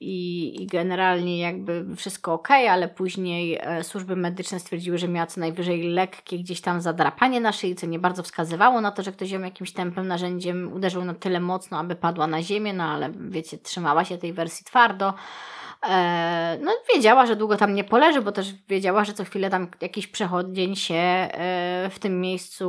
[0.00, 5.40] I, I, generalnie jakby wszystko ok, ale później e, służby medyczne stwierdziły, że miała co
[5.40, 9.30] najwyżej lekkie gdzieś tam zadrapanie na szyi, co nie bardzo wskazywało na to, że ktoś
[9.30, 13.58] ją jakimś tępym narzędziem uderzył na tyle mocno, aby padła na ziemię, no ale wiecie,
[13.58, 15.14] trzymała się tej wersji twardo.
[15.86, 19.68] E, no, wiedziała, że długo tam nie poleży, bo też wiedziała, że co chwilę tam
[19.80, 22.66] jakiś przechodzień się e, w tym miejscu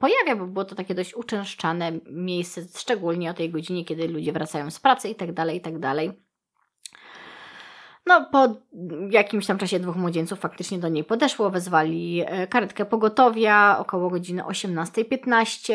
[0.00, 4.70] pojawia, bo było to takie dość uczęszczane miejsce, szczególnie o tej godzinie, kiedy ludzie wracają
[4.70, 6.12] z pracy i tak dalej, i tak dalej.
[8.06, 8.48] No, po
[9.10, 14.42] jakimś tam czasie dwóch młodzieńców faktycznie do niej podeszło, wezwali e, karetkę pogotowia około godziny
[14.42, 15.74] 18.15,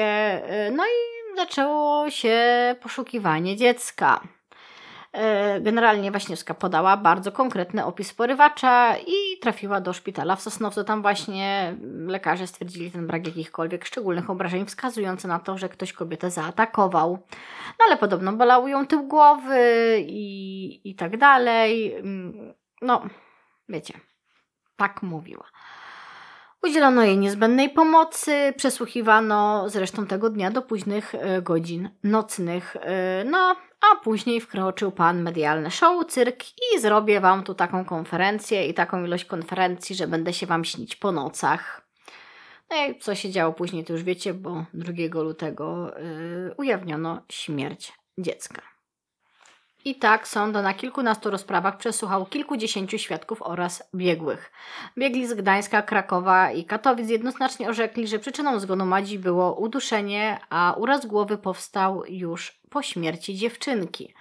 [0.71, 2.35] no i zaczęło się
[2.81, 4.21] poszukiwanie dziecka.
[5.15, 10.83] E, generalnie Waśniewska podała bardzo konkretny opis porywacza i trafiła do szpitala w Sosnowcu.
[10.83, 11.75] Tam właśnie
[12.07, 17.19] lekarze stwierdzili ten brak jakichkolwiek szczególnych obrażeń, wskazujące na to, że ktoś kobietę zaatakował.
[17.79, 19.59] No ale podobno bolał ją tył głowy
[19.99, 21.95] i, i tak dalej.
[22.81, 23.01] No,
[23.69, 23.93] wiecie,
[24.75, 25.45] tak mówiła.
[26.65, 32.75] Udzielono jej niezbędnej pomocy, przesłuchiwano zresztą tego dnia do późnych e, godzin nocnych.
[32.75, 38.67] E, no, a później wkroczył pan medialny show, cyrk i zrobię wam tu taką konferencję
[38.67, 41.87] i taką ilość konferencji, że będę się wam śnić po nocach.
[42.69, 47.93] No i co się działo później, to już wiecie, bo 2 lutego yy, ujawniono śmierć
[48.17, 48.74] dziecka.
[49.85, 54.51] I tak sąd na kilkunastu rozprawach przesłuchał kilkudziesięciu świadków oraz biegłych.
[54.97, 60.75] Biegli z Gdańska, Krakowa i Katowic jednoznacznie orzekli, że przyczyną zgonu Madzi było uduszenie, a
[60.77, 64.13] uraz głowy powstał już po śmierci dziewczynki.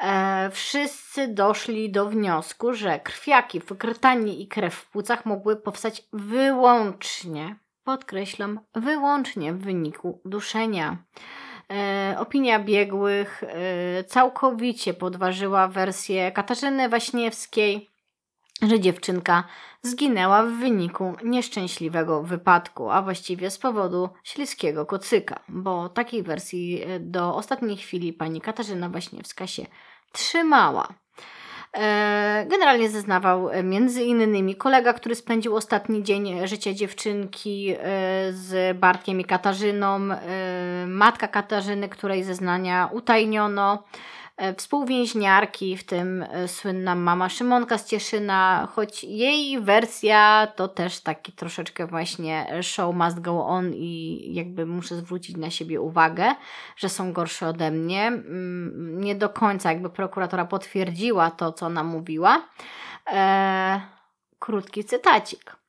[0.00, 7.56] E, wszyscy doszli do wniosku, że krwiaki, wykrtanie i krew w płucach mogły powstać wyłącznie,
[7.84, 10.96] podkreślam, wyłącznie w wyniku duszenia.
[11.72, 17.90] E, opinia biegłych e, całkowicie podważyła wersję Katarzyny Waśniewskiej,
[18.62, 19.44] że dziewczynka
[19.82, 27.00] zginęła w wyniku nieszczęśliwego wypadku, a właściwie z powodu śliskiego kocyka, bo takiej wersji e,
[27.00, 29.66] do ostatniej chwili pani Katarzyna Waśniewska się
[30.12, 30.88] trzymała.
[31.76, 37.76] E, generalnie zeznawał e, między innymi kolega, który spędził ostatni dzień życia dziewczynki e,
[38.32, 40.08] z Bartkiem i Katarzyną,
[40.86, 43.82] matka Katarzyny, której zeznania utajniono.
[44.36, 51.00] E, współwięźniarki, w tym e, słynna mama Szymonka z Cieszyna, choć jej wersja to też
[51.00, 56.34] taki troszeczkę właśnie show must go on i jakby muszę zwrócić na siebie uwagę,
[56.76, 58.06] że są gorsze ode mnie.
[58.06, 62.48] Mm, nie do końca jakby prokuratora potwierdziła to, co ona mówiła.
[63.06, 63.80] Eee,
[64.38, 65.61] krótki cytacik.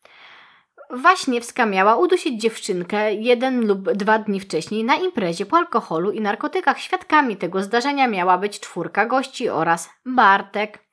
[0.93, 6.79] Waśniewska miała udusić dziewczynkę jeden lub dwa dni wcześniej na imprezie po alkoholu i narkotykach.
[6.79, 10.85] Świadkami tego zdarzenia miała być czwórka gości oraz Bartek.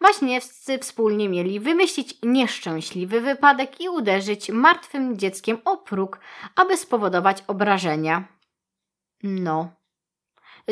[0.00, 6.20] Waśniewscy wspólnie mieli wymyślić nieszczęśliwy wypadek i uderzyć martwym dzieckiem o próg,
[6.56, 8.24] aby spowodować obrażenia.
[9.22, 9.70] No.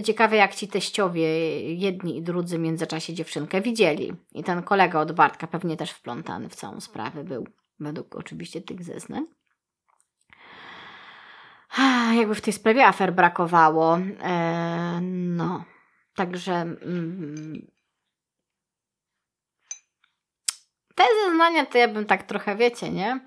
[0.05, 1.27] Ciekawe, jak ci teściowie,
[1.75, 4.13] jedni i drudzy w międzyczasie dziewczynkę widzieli.
[4.33, 7.47] I ten kolega od Bartka pewnie też wplątany w całą sprawę był
[7.81, 9.25] według oczywiście tych zeznań.
[12.15, 13.99] Jakby w tej sprawie afer brakowało.
[13.99, 15.65] E, no,
[16.15, 17.67] także mm,
[20.95, 23.21] te zeznania to ja bym tak trochę, wiecie, nie?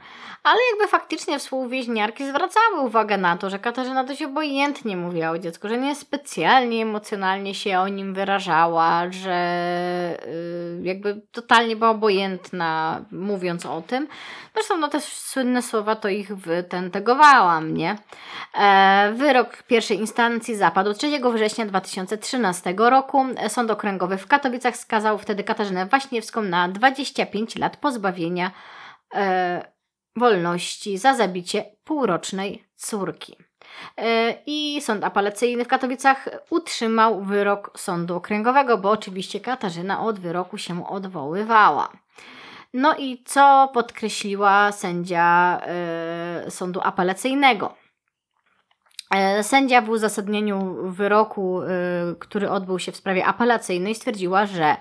[0.43, 5.69] Ale jakby faktycznie współwieźniarki zwracały uwagę na to, że Katarzyna dość obojętnie mówiła o dziecku,
[5.69, 13.65] że nie specjalnie emocjonalnie się o nim wyrażała, że yy, jakby totalnie była obojętna mówiąc
[13.65, 14.07] o tym.
[14.53, 17.95] Zresztą no te słynne słowa to ich wytentegowałam, nie?
[18.59, 23.25] E, wyrok pierwszej instancji zapadł 3 września 2013 roku.
[23.47, 28.51] Sąd Okręgowy w Katowicach skazał wtedy Katarzynę Waśniewską na 25 lat pozbawienia
[29.15, 29.71] e,
[30.15, 33.35] wolności za zabicie półrocznej córki.
[33.97, 40.57] E, I sąd apelacyjny w Katowicach utrzymał wyrok sądu okręgowego, bo oczywiście Katarzyna od wyroku
[40.57, 41.89] się odwoływała.
[42.73, 45.59] No i co podkreśliła sędzia
[46.47, 47.75] y, sądu apelacyjnego?
[49.15, 51.61] E, sędzia w uzasadnieniu wyroku,
[52.19, 54.77] który odbył się w sprawie apelacyjnej, stwierdziła, że E,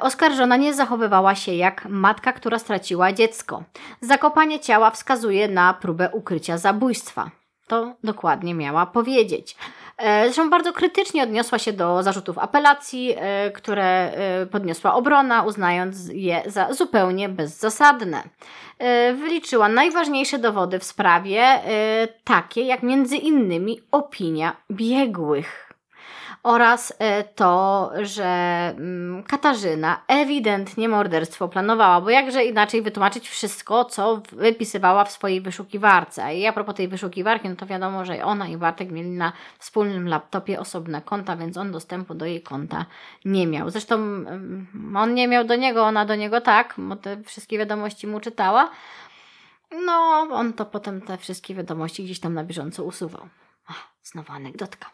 [0.00, 3.62] oskarżona nie zachowywała się jak matka, która straciła dziecko.
[4.00, 7.30] Zakopanie ciała wskazuje na próbę ukrycia zabójstwa.
[7.68, 9.56] To dokładnie miała powiedzieć.
[9.96, 16.08] E, zresztą bardzo krytycznie odniosła się do zarzutów apelacji, e, które e, podniosła obrona, uznając
[16.12, 18.22] je za zupełnie bezzasadne.
[19.14, 21.60] Wyliczyła najważniejsze dowody w sprawie,
[22.24, 25.67] takie jak między innymi opinia biegłych
[26.42, 28.24] oraz e, to, że
[28.76, 36.34] mm, Katarzyna ewidentnie morderstwo planowała, bo jakże inaczej wytłumaczyć wszystko, co wypisywała w swojej wyszukiwarce.
[36.34, 40.08] I a propos tej wyszukiwarki, no to wiadomo, że ona i Bartek mieli na wspólnym
[40.08, 42.86] laptopie osobne konta, więc on dostępu do jej konta
[43.24, 43.70] nie miał.
[43.70, 48.06] Zresztą mm, on nie miał do niego, ona do niego tak, bo te wszystkie wiadomości
[48.06, 48.70] mu czytała.
[49.86, 53.28] No, on to potem te wszystkie wiadomości gdzieś tam na bieżąco usuwał.
[54.02, 54.90] Znowu anegdotka.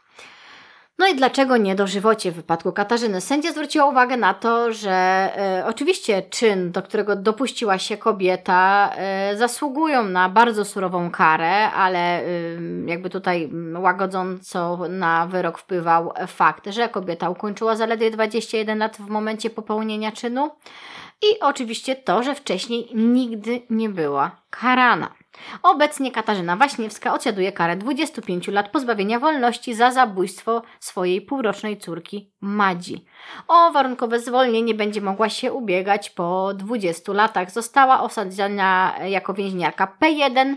[0.99, 3.21] No i dlaczego nie dożywocie w wypadku Katarzyny?
[3.21, 9.37] Sędzia zwróciła uwagę na to, że e, oczywiście czyn, do którego dopuściła się kobieta, e,
[9.37, 12.27] zasługują na bardzo surową karę, ale e,
[12.87, 19.51] jakby tutaj łagodząco na wyrok wpływał fakt, że kobieta ukończyła zaledwie 21 lat w momencie
[19.51, 20.51] popełnienia czynu
[21.23, 25.24] i oczywiście to, że wcześniej nigdy nie była karana.
[25.63, 33.05] Obecnie Katarzyna Waśniewska odsiaduje karę 25 lat pozbawienia wolności za zabójstwo swojej półrocznej córki Madzi.
[33.49, 37.51] O warunkowe zwolnienie będzie mogła się ubiegać po 20 latach.
[37.51, 40.57] Została osadzona jako więźniarka P1,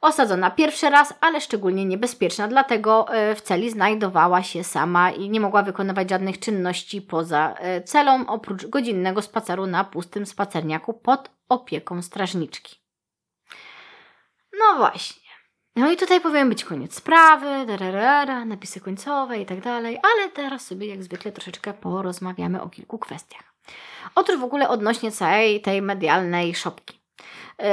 [0.00, 5.40] osadzona pierwszy raz, ale szczególnie niebezpieczna, dlatego e, w celi znajdowała się sama i nie
[5.40, 12.02] mogła wykonywać żadnych czynności poza e, celą, oprócz godzinnego spaceru na pustym spacerniaku pod opieką
[12.02, 12.77] strażniczki.
[14.58, 15.28] No właśnie.
[15.76, 20.66] No i tutaj powinien być koniec sprawy, dararara, napisy końcowe i tak dalej, ale teraz
[20.66, 23.42] sobie jak zwykle troszeczkę porozmawiamy o kilku kwestiach.
[24.14, 27.00] Otóż w ogóle odnośnie całej tej medialnej szopki.
[27.58, 27.66] Yy,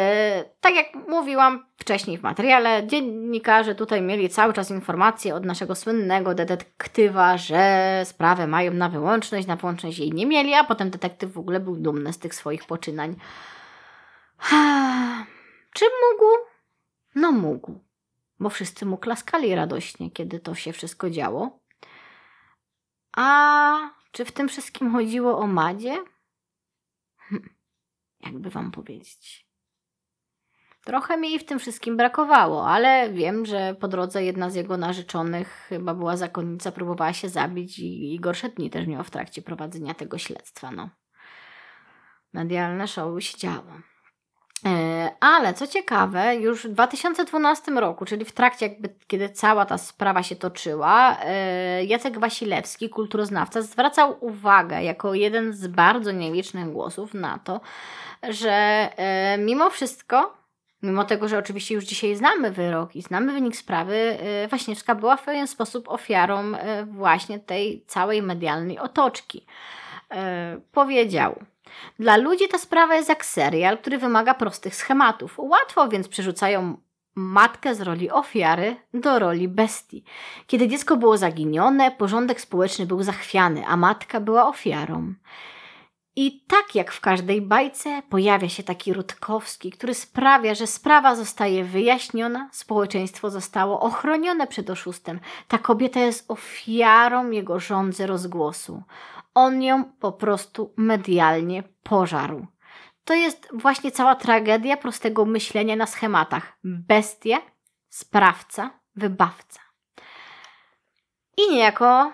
[0.62, 6.36] tak jak mówiłam wcześniej w materiale, dziennikarze tutaj mieli cały czas informacje od naszego słynnego
[6.36, 11.38] detektywa, że sprawę mają na wyłączność, na wyłączność jej nie mieli, a potem detektyw w
[11.38, 13.16] ogóle był dumny z tych swoich poczynań.
[15.74, 16.55] Czy mógł
[17.16, 17.80] no mógł,
[18.40, 21.60] bo wszyscy mu klaskali radośnie, kiedy to się wszystko działo.
[23.18, 26.04] A czy w tym wszystkim chodziło o Madzie?
[27.18, 27.50] Hm,
[28.20, 29.46] jakby wam powiedzieć.
[30.86, 34.78] Trochę mi jej w tym wszystkim brakowało, ale wiem, że po drodze jedna z jego
[34.78, 39.42] narzeczonych, chyba była zakonnica, próbowała się zabić i, i gorsze dni też miała w trakcie
[39.42, 40.72] prowadzenia tego śledztwa.
[40.72, 40.90] No.
[42.34, 43.72] Medialne show się działo.
[44.66, 49.78] E, ale co ciekawe, już w 2012 roku, czyli w trakcie jakby, kiedy cała ta
[49.78, 57.14] sprawa się toczyła, e, Jacek Wasilewski, kulturoznawca, zwracał uwagę jako jeden z bardzo nielicznych głosów
[57.14, 57.62] na to,
[58.30, 58.52] że
[58.98, 60.34] e, mimo wszystko,
[60.82, 64.18] mimo tego, że oczywiście już dzisiaj znamy wyrok i znamy wynik sprawy,
[64.50, 66.52] Waśniewska była w pewien sposób ofiarą
[66.86, 69.46] właśnie tej całej medialnej otoczki.
[70.72, 71.40] Powiedział,
[72.00, 75.34] dla ludzi ta sprawa jest jak serial, który wymaga prostych schematów.
[75.38, 76.78] Łatwo więc przerzucają
[77.16, 80.04] matkę z roli ofiary do roli bestii.
[80.48, 85.14] Kiedy dziecko było zaginione, porządek społeczny był zachwiany, a matka była ofiarą.
[86.18, 91.64] I tak jak w każdej bajce pojawia się taki Rutkowski, który sprawia, że sprawa zostaje
[91.64, 95.20] wyjaśniona, społeczeństwo zostało ochronione przed oszustem.
[95.48, 98.84] Ta kobieta jest ofiarą jego rządzy rozgłosu
[99.36, 102.48] on ją po prostu medialnie pożarł.
[103.04, 106.58] To jest właśnie cała tragedia prostego myślenia na schematach.
[106.64, 107.38] Bestia,
[107.90, 109.60] sprawca, wybawca.
[111.38, 112.12] I niejako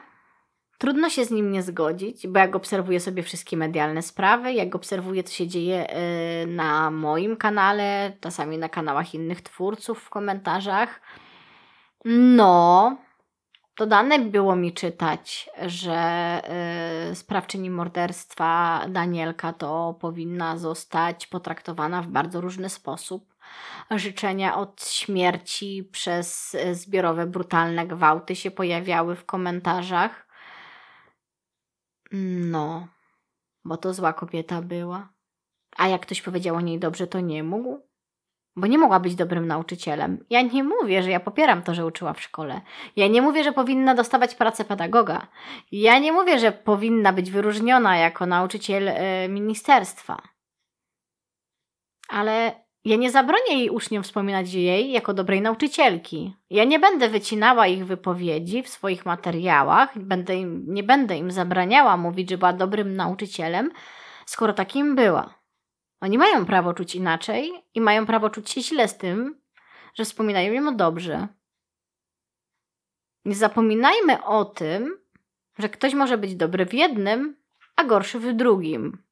[0.78, 5.24] trudno się z nim nie zgodzić, bo jak obserwuję sobie wszystkie medialne sprawy, jak obserwuję,
[5.24, 5.88] co się dzieje
[6.44, 11.02] y, na moim kanale, czasami na kanałach innych twórców w komentarzach,
[12.06, 12.98] no,
[13.78, 16.42] Dodane było mi czytać, że
[17.12, 23.36] y, sprawczyni morderstwa Danielka to powinna zostać potraktowana w bardzo różny sposób.
[23.92, 30.28] Życzenia od śmierci przez zbiorowe, brutalne gwałty się pojawiały w komentarzach.
[32.52, 32.88] No,
[33.66, 35.10] bo to zła kobieta była.
[35.78, 37.91] A jak ktoś powiedział o niej dobrze, to nie mógł
[38.56, 40.26] bo nie mogła być dobrym nauczycielem.
[40.30, 42.62] Ja nie mówię, że ja popieram to, że uczyła w szkole.
[42.96, 45.28] Ja nie mówię, że powinna dostawać pracę pedagoga.
[45.72, 48.94] Ja nie mówię, że powinna być wyróżniona jako nauczyciel y,
[49.30, 50.22] ministerstwa.
[52.10, 56.36] Ale ja nie zabronię jej uczniom wspominać jej jako dobrej nauczycielki.
[56.50, 61.98] Ja nie będę wycinała ich wypowiedzi w swoich materiałach, będę im, nie będę im zabraniała
[61.98, 63.72] mówić, że była dobrym nauczycielem,
[64.26, 65.41] skoro takim była.
[66.02, 69.42] Oni mają prawo czuć inaczej i mają prawo czuć się źle z tym,
[69.94, 71.28] że wspominają ją dobrze.
[73.26, 74.98] Nie zapominajmy o tym,
[75.60, 77.42] że ktoś może być dobry w jednym,
[77.76, 79.04] a gorszy w drugim.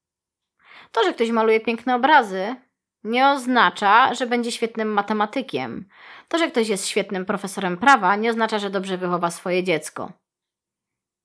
[0.92, 2.56] To, że ktoś maluje piękne obrazy,
[3.04, 5.88] nie oznacza, że będzie świetnym matematykiem.
[6.28, 10.12] To, że ktoś jest świetnym profesorem prawa, nie oznacza, że dobrze wychowa swoje dziecko.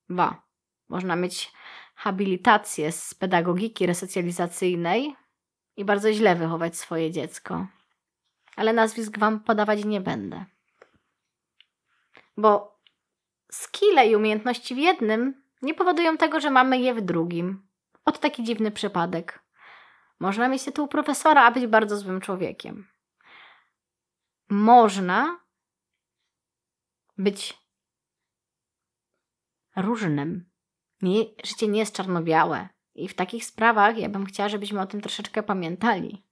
[0.08, 0.42] Ba,
[0.88, 1.52] można mieć
[1.94, 5.16] habilitację z pedagogiki resocjalizacyjnej
[5.76, 7.66] i bardzo źle wychować swoje dziecko.
[8.56, 10.44] Ale nazwisk Wam podawać nie będę.
[12.36, 12.80] Bo
[13.50, 17.66] skille i umiejętności w jednym nie powodują tego, że mamy je w drugim.
[18.04, 19.42] Oto taki dziwny przypadek.
[20.20, 22.88] Można mieć tytuł profesora, a być bardzo złym człowiekiem.
[24.48, 25.40] Można
[27.18, 27.58] być
[29.76, 30.50] różnym.
[31.02, 32.68] Nie, życie nie jest czarno-białe.
[32.96, 36.26] I w takich sprawach ja bym chciała, żebyśmy o tym troszeczkę pamiętali.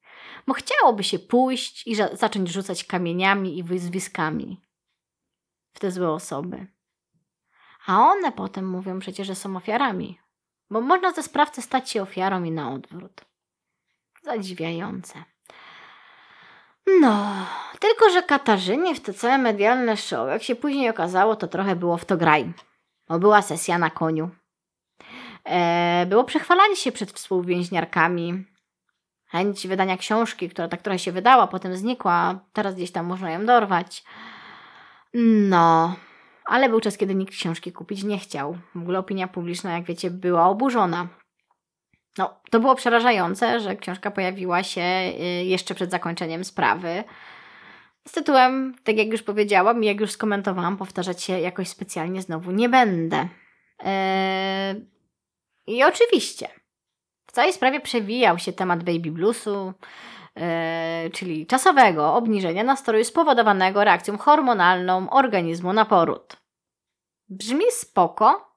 [0.47, 4.61] Bo chciałoby się pójść i zacząć rzucać kamieniami i wyzwiskami
[5.73, 6.67] w te złe osoby.
[7.85, 10.19] A one potem mówią przecież, że są ofiarami.
[10.69, 13.25] Bo można ze sprawcy stać się ofiarą i na odwrót.
[14.23, 15.23] Zadziwiające.
[17.01, 17.45] No,
[17.79, 21.97] tylko że Katarzynie w to całe medialne show, jak się później okazało, to trochę było
[21.97, 22.53] w to graj.
[23.07, 24.29] Bo była sesja na koniu.
[25.45, 28.45] E, było przechwalanie się przed współwięźniarkami.
[29.27, 32.39] Chęć wydania książki, która ta, która się wydała, potem znikła.
[32.53, 34.03] Teraz gdzieś tam można ją dorwać.
[35.49, 35.95] No,
[36.45, 38.57] ale był czas, kiedy nikt książki kupić nie chciał.
[38.75, 41.07] W ogóle opinia publiczna, jak wiecie, była oburzona.
[42.17, 47.03] No, to było przerażające, że książka pojawiła się y, jeszcze przed zakończeniem sprawy.
[48.07, 52.51] Z tytułem, tak jak już powiedziałam i jak już skomentowałam, powtarzać się jakoś specjalnie znowu
[52.51, 53.27] nie będę.
[53.79, 54.94] Eee,
[55.67, 56.49] I oczywiście,
[57.27, 59.73] w całej sprawie przewijał się temat baby bluesu,
[60.35, 66.37] eee, czyli czasowego obniżenia nastroju spowodowanego reakcją hormonalną organizmu na poród.
[67.29, 68.55] Brzmi spoko,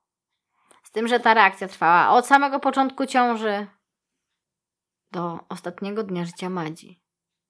[0.82, 3.66] z tym, że ta reakcja trwała od samego początku ciąży
[5.12, 7.02] do ostatniego dnia życia Madzi,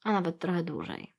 [0.04, 1.17] a nawet trochę dłużej.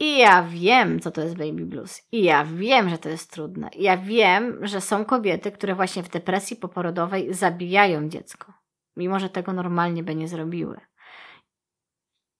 [0.00, 2.02] I ja wiem, co to jest baby blues.
[2.12, 3.68] I ja wiem, że to jest trudne.
[3.68, 8.52] I ja wiem, że są kobiety, które właśnie w depresji poporodowej zabijają dziecko,
[8.96, 10.80] mimo że tego normalnie by nie zrobiły.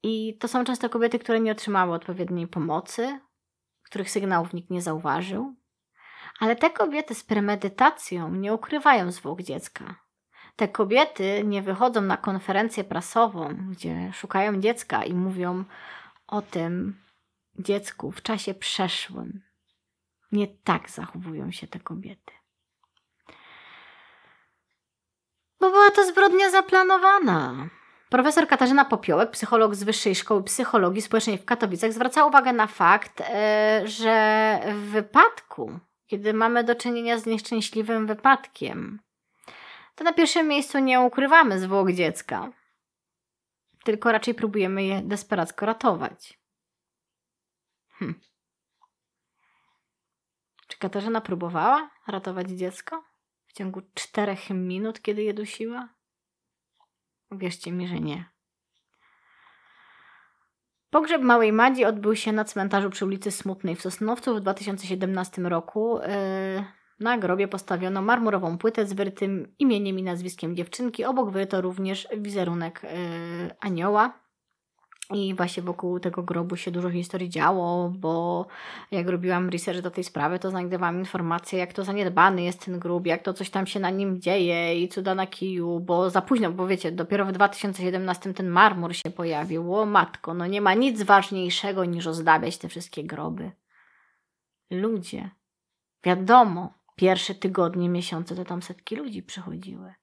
[0.02, 3.20] I to są często kobiety, które nie otrzymały odpowiedniej pomocy,
[3.82, 5.54] których sygnałów nikt nie zauważył,
[6.40, 9.94] ale te kobiety z premedytacją nie ukrywają zwłok dziecka.
[10.56, 15.64] Te kobiety nie wychodzą na konferencję prasową, gdzie szukają dziecka i mówią
[16.26, 17.00] o tym
[17.58, 19.42] dziecku w czasie przeszłym.
[20.32, 22.32] Nie tak zachowują się te kobiety.
[25.60, 27.68] Bo była to zbrodnia zaplanowana.
[28.08, 33.20] Profesor Katarzyna Popiołek, psycholog z Wyższej Szkoły Psychologii Społecznej w Katowicach, zwraca uwagę na fakt,
[33.20, 39.00] e, że w wypadku kiedy mamy do czynienia z nieszczęśliwym wypadkiem,
[39.94, 42.52] to na pierwszym miejscu nie ukrywamy zwłok dziecka,
[43.84, 46.38] tylko raczej próbujemy je desperacko ratować.
[47.98, 48.20] Hm.
[50.68, 53.04] Czy Katarzyna próbowała ratować dziecko
[53.46, 55.88] w ciągu czterech minut, kiedy je dusiła?
[57.30, 58.36] Wierzcie mi, że nie.
[60.90, 65.98] Pogrzeb małej Madzi odbył się na cmentarzu przy ulicy Smutnej w Sosnowcu w 2017 roku.
[65.98, 66.64] Yy,
[67.00, 71.04] na grobie postawiono marmurową płytę z wyrytym imieniem i nazwiskiem dziewczynki.
[71.04, 72.90] Obok wyryto również wizerunek yy,
[73.60, 74.25] anioła.
[75.14, 78.46] I właśnie wokół tego grobu się dużo historii działo, bo
[78.90, 83.06] jak robiłam research do tej sprawy, to znajdowałam informacje, jak to zaniedbany jest ten grób,
[83.06, 86.52] jak to coś tam się na nim dzieje i cuda na kiju, bo za późno,
[86.52, 89.74] bo wiecie, dopiero w 2017 ten marmur się pojawił.
[89.74, 93.50] O matko, no nie ma nic ważniejszego niż ozdabiać te wszystkie groby.
[94.70, 95.30] Ludzie.
[96.04, 99.94] Wiadomo, pierwsze tygodnie, miesiące to tam setki ludzi przychodziły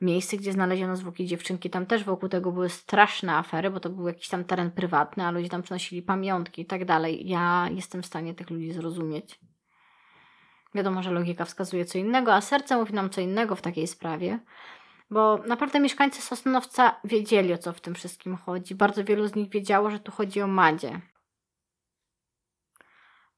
[0.00, 1.70] miejsce, gdzie znaleziono zwłoki dziewczynki.
[1.70, 5.30] Tam też wokół tego były straszne afery, bo to był jakiś tam teren prywatny, a
[5.30, 7.28] ludzie tam przynosili pamiątki i tak dalej.
[7.28, 9.40] Ja jestem w stanie tych ludzi zrozumieć.
[10.74, 14.38] Wiadomo, że logika wskazuje co innego, a serce mówi nam co innego w takiej sprawie.
[15.10, 18.74] Bo naprawdę mieszkańcy Sosnowca wiedzieli o co w tym wszystkim chodzi.
[18.74, 21.00] Bardzo wielu z nich wiedziało, że tu chodzi o Madzie.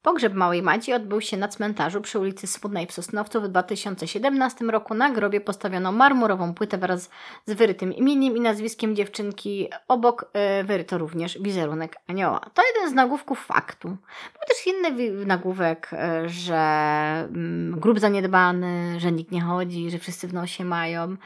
[0.01, 4.93] Pogrzeb małej Madzi odbył się na cmentarzu przy ulicy Smutnej w Sosnowcu w 2017 roku.
[4.93, 7.09] Na grobie postawiono marmurową płytę wraz
[7.45, 9.69] z wyrytym imieniem i nazwiskiem dziewczynki.
[9.87, 12.39] Obok yy, wyryto również wizerunek anioła.
[12.53, 13.87] To jeden z nagłówków faktu.
[13.87, 20.27] Był też inny nagłówek, yy, że yy, grób zaniedbany, że nikt nie chodzi, że wszyscy
[20.27, 21.17] w nosie mają.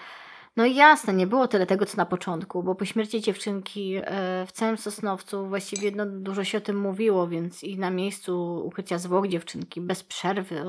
[0.56, 4.52] No jasne, nie było tyle tego, co na początku, bo po śmierci dziewczynki e, w
[4.52, 9.28] całym Sosnowcu właściwie no, dużo się o tym mówiło, więc i na miejscu ukrycia zwłok
[9.28, 10.64] dziewczynki bez przerwy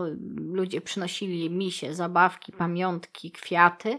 [0.52, 3.98] ludzie przynosili misie, zabawki, pamiątki, kwiaty.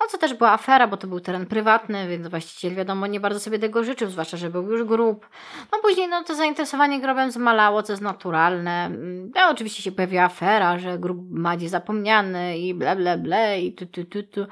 [0.00, 3.40] No co też była afera, bo to był teren prywatny, więc właściciel wiadomo nie bardzo
[3.40, 5.28] sobie tego życzył, zwłaszcza, że był już grób.
[5.72, 8.90] No później no, to zainteresowanie grobem zmalało, co jest naturalne.
[9.34, 13.86] No, oczywiście się pojawiła afera, że grób Madzi zapomniany i ble ble ble i tu
[13.86, 14.46] tu tu tu.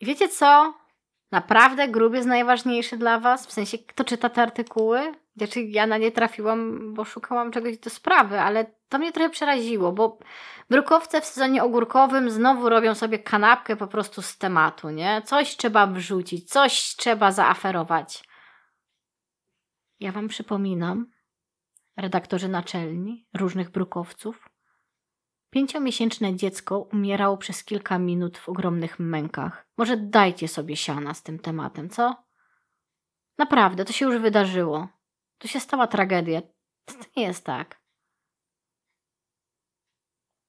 [0.00, 0.74] I wiecie co?
[1.30, 3.46] Naprawdę grób jest najważniejszy dla Was?
[3.46, 5.14] W sensie, kto czyta te artykuły?
[5.36, 9.92] Znaczy, ja na nie trafiłam, bo szukałam czegoś do sprawy, ale to mnie trochę przeraziło,
[9.92, 10.18] bo
[10.70, 15.22] brukowce w sezonie ogórkowym znowu robią sobie kanapkę po prostu z tematu, nie?
[15.24, 18.24] Coś trzeba wrzucić, coś trzeba zaaferować.
[20.00, 21.06] Ja Wam przypominam,
[21.96, 24.48] redaktorzy naczelni różnych brukowców,
[25.58, 29.66] Pięciomiesięczne dziecko umierało przez kilka minut w ogromnych mękach.
[29.76, 32.24] Może dajcie sobie siana z tym tematem, co?
[33.38, 34.88] Naprawdę, to się już wydarzyło.
[35.38, 36.42] To się stała tragedia.
[36.84, 37.80] To nie jest tak.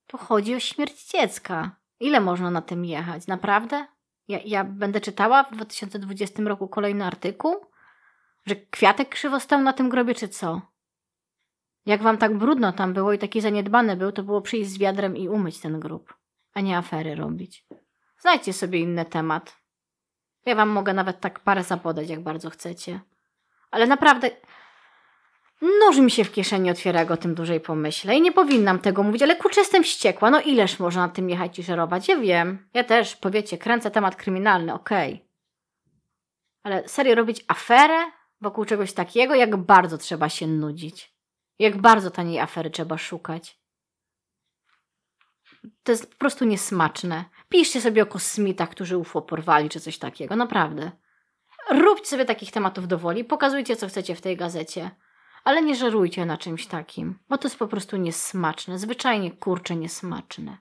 [0.08, 1.76] Tu chodzi o śmierć dziecka.
[2.00, 3.28] Ile można na tym jechać?
[3.28, 3.88] Naprawdę?
[4.28, 7.56] Ja, ja będę czytała w 2020 roku kolejny artykuł?
[8.46, 10.62] Że kwiatek krzywo stał na tym grobie, czy co?
[11.90, 15.18] Jak wam tak brudno tam było i taki zaniedbany był, to było przyjść z wiadrem
[15.18, 16.14] i umyć ten grób,
[16.54, 17.66] a nie afery robić.
[18.20, 19.58] Znajdźcie sobie inny temat.
[20.46, 23.00] Ja wam mogę nawet tak parę zapodać, jak bardzo chcecie.
[23.72, 24.30] Ale naprawdę
[25.80, 28.16] Noż mi się w kieszeni otwiera, jak o tym dłużej pomyślę.
[28.16, 30.30] I nie powinnam tego mówić, ale kurczę, jestem wściekła.
[30.30, 32.08] No ileż można na tym jechać i żerować?
[32.08, 32.70] Ja wiem.
[32.74, 35.14] Ja też, powiecie, kręcę temat kryminalny, okej.
[35.14, 35.26] Okay.
[36.64, 38.12] Ale serio robić aferę
[38.42, 39.36] wokół czegoś takiego?
[39.36, 41.19] Jak bardzo trzeba się nudzić.
[41.60, 43.60] Jak bardzo taniej afery trzeba szukać.
[45.84, 47.26] To jest po prostu niesmaczne.
[47.50, 50.36] Piszcie sobie o kosmitach, którzy UFO porwali, czy coś takiego.
[50.36, 50.92] Naprawdę.
[51.72, 54.92] Róbcie sobie takich tematów do woli, pokazujcie, co chcecie w tej gazecie.
[55.44, 58.80] Ale nie żerujcie na czymś takim, bo to jest po prostu niesmaczne.
[58.80, 60.58] Zwyczajnie kurcze niesmaczne.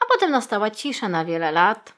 [0.00, 1.95] A potem nastała cisza na wiele lat.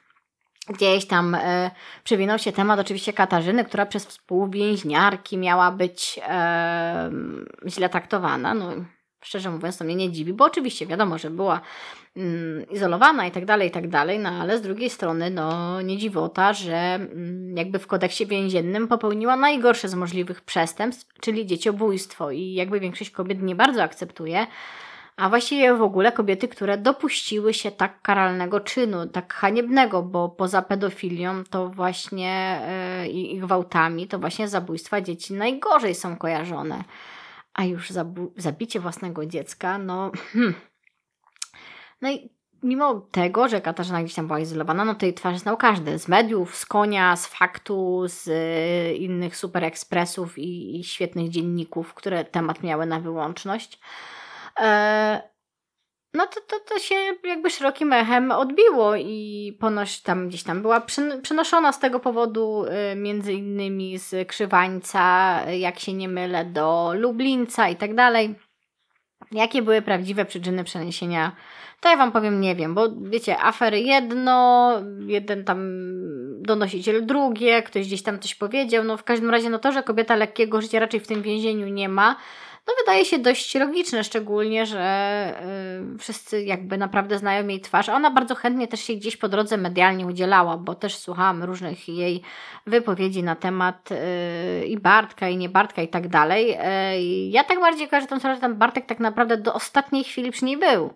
[0.67, 1.71] Gdzieś tam e,
[2.03, 7.11] przewinął się temat oczywiście Katarzyny, która przez współwięźniarki miała być e,
[7.67, 8.53] źle traktowana.
[8.53, 8.71] No,
[9.21, 11.61] szczerze mówiąc, to mnie nie dziwi, bo oczywiście wiadomo, że była
[12.17, 15.97] mm, izolowana i tak dalej, i tak dalej, no ale z drugiej strony, no nie
[15.97, 22.53] dziwota, że mm, jakby w kodeksie więziennym popełniła najgorsze z możliwych przestępstw, czyli dzieciobójstwo i
[22.53, 24.47] jakby większość kobiet nie bardzo akceptuje
[25.19, 30.61] a właściwie w ogóle kobiety, które dopuściły się tak karalnego czynu, tak haniebnego, bo poza
[30.61, 32.61] pedofilią to właśnie
[33.01, 36.83] yy, i gwałtami, to właśnie zabójstwa dzieci najgorzej są kojarzone.
[37.53, 37.89] A już
[38.37, 40.11] zabicie własnego dziecka, no.
[40.33, 40.53] Hmm.
[42.01, 42.29] No i
[42.63, 45.99] mimo tego, że Katarzyna gdzieś tam była izolowana, no tej twarzy znał każdy.
[45.99, 51.93] Z mediów, z konia, z faktu, z y, innych super ekspresów i, i świetnych dzienników,
[51.93, 53.79] które temat miały na wyłączność.
[54.59, 55.29] E,
[56.13, 60.81] no to, to, to się jakby szerokim echem odbiło i ponoć tam gdzieś tam była
[61.21, 67.69] przenoszona z tego powodu y, między innymi z Krzywańca, jak się nie mylę, do Lublińca
[67.69, 68.35] i tak dalej.
[69.31, 71.35] Jakie były prawdziwe przyczyny przeniesienia?
[71.79, 74.73] To ja Wam powiem, nie wiem, bo wiecie, afery jedno,
[75.07, 75.59] jeden tam
[76.41, 78.83] donosiciel drugie, ktoś gdzieś tam coś powiedział.
[78.83, 81.89] No w każdym razie, no to, że kobieta lekkiego życia raczej w tym więzieniu nie
[81.89, 82.15] ma,
[82.69, 85.33] no wydaje się dość logiczne, szczególnie, że
[85.95, 87.89] y, wszyscy jakby naprawdę znają jej twarz.
[87.89, 92.21] Ona bardzo chętnie też się gdzieś po drodze medialnie udzielała, bo też słuchałam różnych jej
[92.67, 96.51] wypowiedzi na temat y, i Bartka, i nie Bartka i tak dalej.
[96.51, 100.31] Y, ja tak bardziej kojarzę tą sprawę, że ten Bartek tak naprawdę do ostatniej chwili
[100.31, 100.93] przy niej był.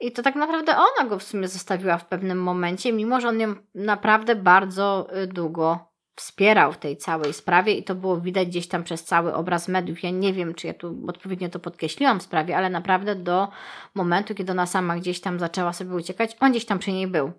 [0.00, 3.40] I to tak naprawdę ona go w sumie zostawiła w pewnym momencie, mimo że on
[3.40, 8.84] ją naprawdę bardzo długo wspierał w tej całej sprawie i to było widać gdzieś tam
[8.84, 10.02] przez cały obraz mediów.
[10.02, 13.48] Ja nie wiem, czy ja tu odpowiednio to podkreśliłam w sprawie, ale naprawdę do
[13.94, 17.32] momentu, kiedy ona sama gdzieś tam zaczęła sobie uciekać, on gdzieś tam przy niej był.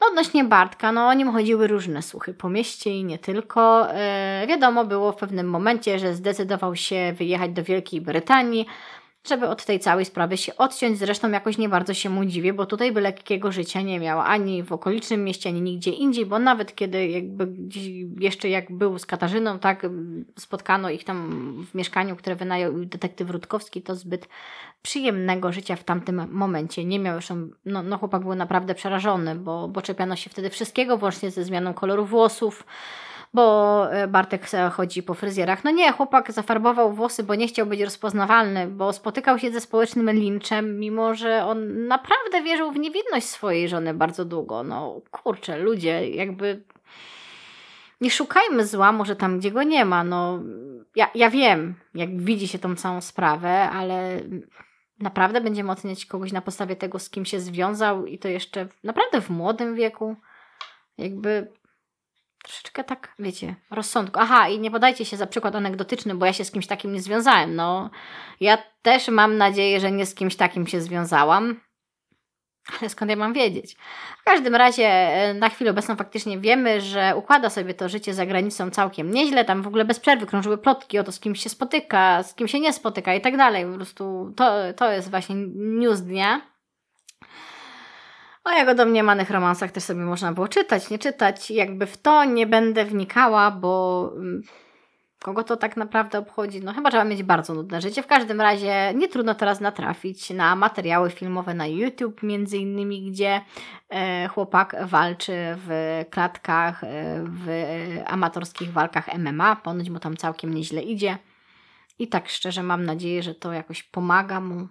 [0.00, 3.86] No odnośnie Bartka, no o nim chodziły różne słuchy po mieście i nie tylko.
[4.40, 8.66] Yy, wiadomo było w pewnym momencie, że zdecydował się wyjechać do Wielkiej Brytanii,
[9.28, 10.98] żeby od tej całej sprawy się odciąć.
[10.98, 14.62] Zresztą jakoś nie bardzo się mu dziwię, bo tutaj by lekkiego życia nie miał ani
[14.62, 17.48] w okolicznym mieście, ani nigdzie indziej, bo nawet kiedy jakby
[18.20, 19.86] jeszcze jak był z Katarzyną, tak,
[20.38, 24.28] spotkano ich tam w mieszkaniu, które wynajął detektyw Rutkowski, to zbyt
[24.82, 27.14] przyjemnego życia w tamtym momencie nie miał.
[27.14, 31.44] Zresztą no, no chłopak był naprawdę przerażony, bo, bo czepiano się wtedy wszystkiego, włącznie ze
[31.44, 32.64] zmianą koloru włosów,
[33.34, 35.64] bo e, Bartek chodzi po fryzjerach.
[35.64, 40.10] No nie, chłopak zafarbował włosy, bo nie chciał być rozpoznawalny, bo spotykał się ze społecznym
[40.10, 44.62] linczem, mimo że on naprawdę wierzył w niewinność swojej żony bardzo długo.
[44.62, 46.62] No kurczę, ludzie, jakby
[48.00, 50.04] nie szukajmy zła, może tam, gdzie go nie ma.
[50.04, 50.42] No,
[50.96, 54.20] ja, ja wiem, jak widzi się tą całą sprawę, ale
[55.00, 59.20] naprawdę będziemy oceniać kogoś na podstawie tego, z kim się związał i to jeszcze naprawdę
[59.20, 60.16] w młodym wieku.
[60.98, 61.52] Jakby
[62.46, 64.18] troszeczkę tak, wiecie, rozsądku.
[64.20, 67.02] Aha, i nie podajcie się za przykład anegdotyczny, bo ja się z kimś takim nie
[67.02, 67.54] związałem.
[67.54, 67.90] No,
[68.40, 71.60] ja też mam nadzieję, że nie z kimś takim się związałam.
[72.80, 73.76] Ale skąd ja mam wiedzieć?
[74.20, 78.26] W każdym razie e, na chwilę obecną faktycznie wiemy, że układa sobie to życie za
[78.26, 79.44] granicą całkiem nieźle.
[79.44, 82.48] Tam w ogóle bez przerwy krążyły plotki o to, z kim się spotyka, z kim
[82.48, 83.64] się nie spotyka i tak dalej.
[83.64, 86.55] Po prostu to, to jest właśnie news dnia.
[88.46, 91.50] O jego domniemanych romansach też sobie można było czytać, nie czytać.
[91.50, 94.42] Jakby w to nie będę wnikała, bo mm,
[95.22, 96.60] kogo to tak naprawdę obchodzi?
[96.60, 98.02] No chyba trzeba mieć bardzo nudne życie.
[98.02, 103.40] W każdym razie nie trudno teraz natrafić na materiały filmowe na YouTube, między innymi, gdzie
[103.88, 107.48] e, chłopak walczy w klatkach, e, w
[108.06, 109.56] amatorskich walkach MMA.
[109.56, 111.18] Ponoć mu tam całkiem nieźle idzie.
[111.98, 114.68] I tak szczerze mam nadzieję, że to jakoś pomaga mu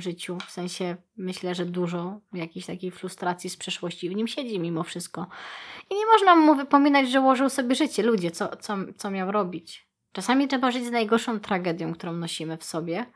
[0.00, 0.38] życiu.
[0.46, 5.26] W sensie myślę, że dużo jakiejś takiej frustracji z przeszłości w nim siedzi mimo wszystko.
[5.90, 8.02] I nie można mu wypominać, że ułożył sobie życie.
[8.02, 9.88] Ludzie, co, co, co miał robić?
[10.12, 13.06] Czasami trzeba żyć z najgorszą tragedią, którą nosimy w sobie.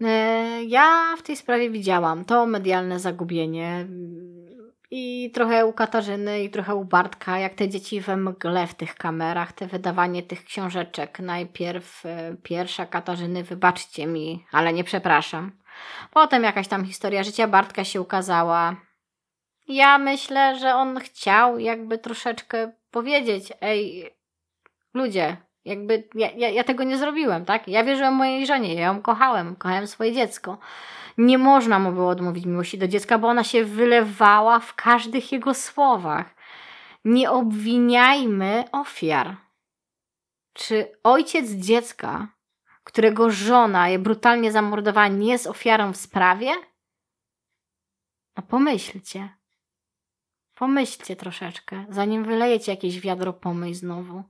[0.00, 3.86] E, ja w tej sprawie widziałam to medialne zagubienie
[4.90, 8.94] i trochę u Katarzyny, i trochę u Bartka, jak te dzieci we mgle w tych
[8.94, 11.20] kamerach, te wydawanie tych książeczek.
[11.20, 15.52] Najpierw e, pierwsza Katarzyny, wybaczcie mi, ale nie przepraszam.
[16.10, 18.76] Potem jakaś tam historia życia Bartka się ukazała.
[19.68, 24.10] Ja myślę, że on chciał jakby troszeczkę powiedzieć, ej,
[24.94, 27.68] ludzie, jakby ja, ja, ja tego nie zrobiłem, tak?
[27.68, 30.58] Ja wierzyłem mojej żonie, ja ją kochałem, kochałem swoje dziecko.
[31.18, 35.54] Nie można mu było odmówić miłości do dziecka, bo ona się wylewała w każdych jego
[35.54, 36.34] słowach.
[37.04, 39.36] Nie obwiniajmy ofiar.
[40.52, 42.28] Czy ojciec dziecka
[42.92, 46.50] którego żona je brutalnie zamordowała, nie jest ofiarą w sprawie?
[48.36, 49.28] No pomyślcie.
[50.54, 54.22] Pomyślcie troszeczkę, zanim wylejecie jakieś wiadro pomyśl znowu.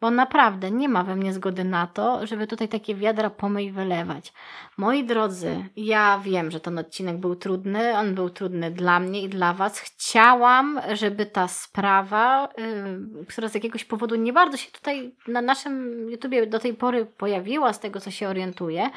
[0.00, 4.32] Bo naprawdę nie ma we mnie zgody na to, żeby tutaj takie wiadra pomyj wylewać.
[4.76, 9.28] Moi drodzy, ja wiem, że ten odcinek był trudny, on był trudny dla mnie i
[9.28, 9.78] dla Was.
[9.80, 16.06] Chciałam, żeby ta sprawa, yy, która z jakiegoś powodu nie bardzo się tutaj na naszym
[16.10, 18.90] YouTubie do tej pory pojawiła, z tego co się orientuję,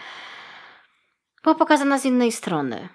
[1.43, 2.89] była pokazana z innej strony.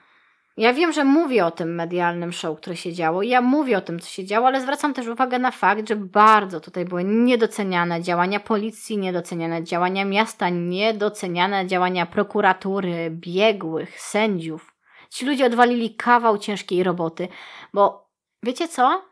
[0.56, 3.22] Ja wiem, że mówię o tym medialnym show, które się działo.
[3.22, 6.60] Ja mówię o tym, co się działo, ale zwracam też uwagę na fakt, że bardzo
[6.60, 14.74] tutaj były niedoceniane działania policji, niedoceniane działania miasta, niedoceniane działania prokuratury, biegłych, sędziów.
[15.10, 17.28] Ci ludzie odwalili kawał ciężkiej roboty,
[17.72, 18.10] bo
[18.42, 19.02] wiecie co?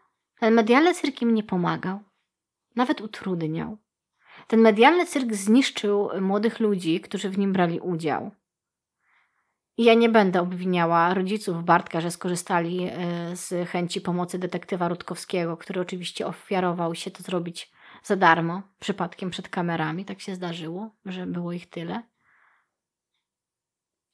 [0.41, 1.99] Ten medialny cyrk im nie pomagał.
[2.77, 3.79] Nawet utrudniał.
[4.47, 8.31] Ten medialny cyrk zniszczył młodych ludzi, którzy w nim brali udział.
[9.79, 15.81] Ja nie będę obwiniała rodziców Bartka, że skorzystali e, z chęci pomocy detektywa Rutkowskiego, który
[15.81, 17.73] oczywiście ofiarował się to zrobić
[18.03, 20.05] za darmo, przypadkiem przed kamerami.
[20.05, 22.03] Tak się zdarzyło, że było ich tyle.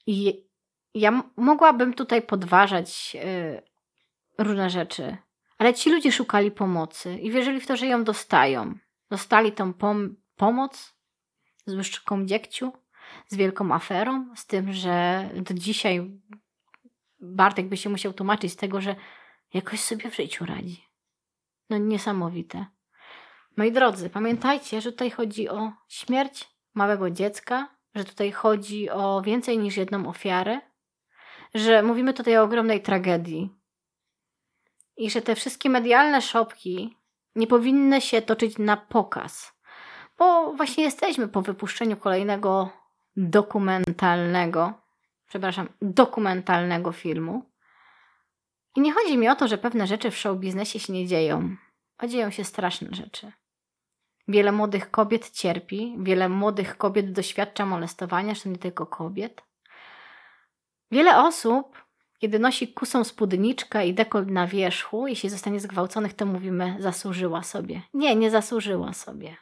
[0.06, 0.46] I
[0.94, 3.62] ja mogłabym tutaj podważać e,
[4.38, 5.16] różne rzeczy,
[5.58, 8.74] ale ci ludzie szukali pomocy i wierzyli w to, że ją dostają.
[9.10, 10.94] Dostali tą pom pomoc
[11.66, 12.72] z łyżką dziegciu
[13.28, 16.20] z wielką aferą, z tym, że do dzisiaj
[17.20, 18.96] Bartek by się musiał tłumaczyć z tego, że
[19.54, 20.84] jakoś sobie w życiu radzi.
[21.70, 22.66] No niesamowite.
[23.56, 29.58] Moi drodzy, pamiętajcie, że tutaj chodzi o śmierć małego dziecka, że tutaj chodzi o więcej
[29.58, 30.60] niż jedną ofiarę,
[31.54, 33.50] że mówimy tutaj o ogromnej tragedii
[34.96, 36.96] i że te wszystkie medialne szopki
[37.34, 39.52] nie powinny się toczyć na pokaz,
[40.18, 42.70] bo właśnie jesteśmy po wypuszczeniu kolejnego
[43.16, 44.72] dokumentalnego,
[45.28, 47.50] przepraszam, dokumentalnego filmu.
[48.76, 51.56] I nie chodzi mi o to, że pewne rzeczy w show biznesie się nie dzieją,
[51.98, 53.32] a dzieją się straszne rzeczy.
[54.28, 59.42] Wiele młodych kobiet cierpi, wiele młodych kobiet doświadcza molestowania, zresztą nie tylko kobiet.
[60.90, 61.84] Wiele osób,
[62.18, 67.82] kiedy nosi kusą spódniczkę i dekolt na wierzchu, jeśli zostanie zgwałconych, to mówimy zasłużyła sobie.
[67.94, 69.36] Nie, nie zasłużyła sobie.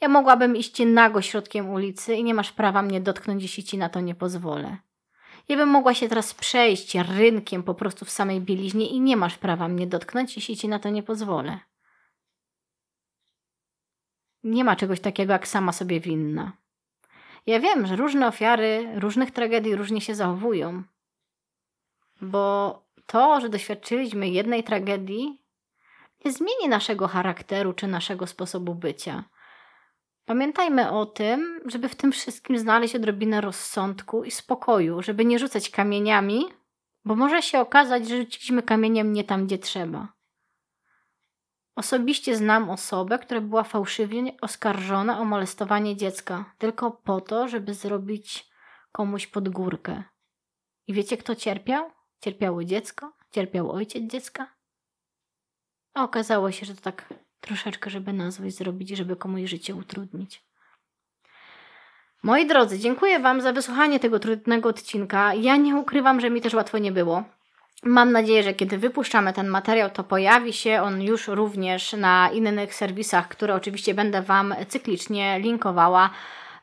[0.00, 3.88] Ja mogłabym iść nago środkiem ulicy i nie masz prawa mnie dotknąć, jeśli ci na
[3.88, 4.76] to nie pozwolę.
[5.48, 9.38] Ja bym mogła się teraz przejść rynkiem po prostu w samej bieliźnie i nie masz
[9.38, 11.58] prawa mnie dotknąć, jeśli ci na to nie pozwolę.
[14.42, 16.52] Nie ma czegoś takiego jak sama sobie winna.
[17.46, 20.82] Ja wiem, że różne ofiary różnych tragedii różnie się zachowują,
[22.20, 25.42] bo to, że doświadczyliśmy jednej tragedii,
[26.24, 29.24] nie zmieni naszego charakteru czy naszego sposobu bycia.
[30.30, 35.70] Pamiętajmy o tym, żeby w tym wszystkim znaleźć odrobinę rozsądku i spokoju, żeby nie rzucać
[35.70, 36.44] kamieniami,
[37.04, 40.12] bo może się okazać, że rzuciliśmy kamieniem nie tam, gdzie trzeba.
[41.76, 48.50] Osobiście znam osobę, która była fałszywie oskarżona o molestowanie dziecka, tylko po to, żeby zrobić
[48.92, 50.02] komuś podgórkę.
[50.86, 51.90] I wiecie, kto cierpiał?
[52.20, 54.54] Cierpiało dziecko, cierpiał ojciec dziecka.
[55.94, 60.42] A okazało się, że to tak troszeczkę, żeby nazwać zrobić, żeby komuś życie utrudnić.
[62.22, 65.34] Moi drodzy, dziękuję Wam za wysłuchanie tego trudnego odcinka.
[65.34, 67.24] Ja nie ukrywam, że mi też łatwo nie było.
[67.82, 72.74] Mam nadzieję, że kiedy wypuszczamy ten materiał, to pojawi się on już również na innych
[72.74, 76.10] serwisach, które oczywiście będę Wam cyklicznie linkowała.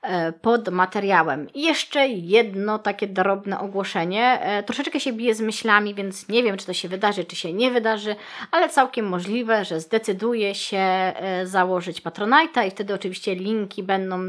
[0.08, 1.48] E, pod materiałem.
[1.54, 4.40] I jeszcze jedno takie drobne ogłoszenie.
[4.42, 7.54] E, troszeczkę się bije z myślami, więc nie wiem, czy to się wydarzy, czy się
[7.54, 8.16] nie wydarzy,
[8.52, 14.20] ale całkiem możliwe, że zdecyduję się e, założyć Patronite'a i wtedy oczywiście linki będą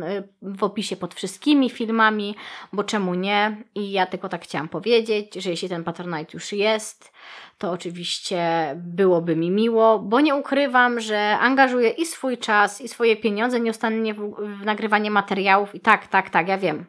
[0.43, 2.35] w opisie pod wszystkimi filmami,
[2.73, 3.57] bo czemu nie?
[3.75, 7.13] I ja tylko tak chciałam powiedzieć, że jeśli ten Patronite już jest,
[7.59, 13.17] to oczywiście byłoby mi miło, bo nie ukrywam, że angażuję i swój czas, i swoje
[13.17, 16.85] pieniądze nieustannie w, w nagrywanie materiałów i tak, tak, tak, ja wiem.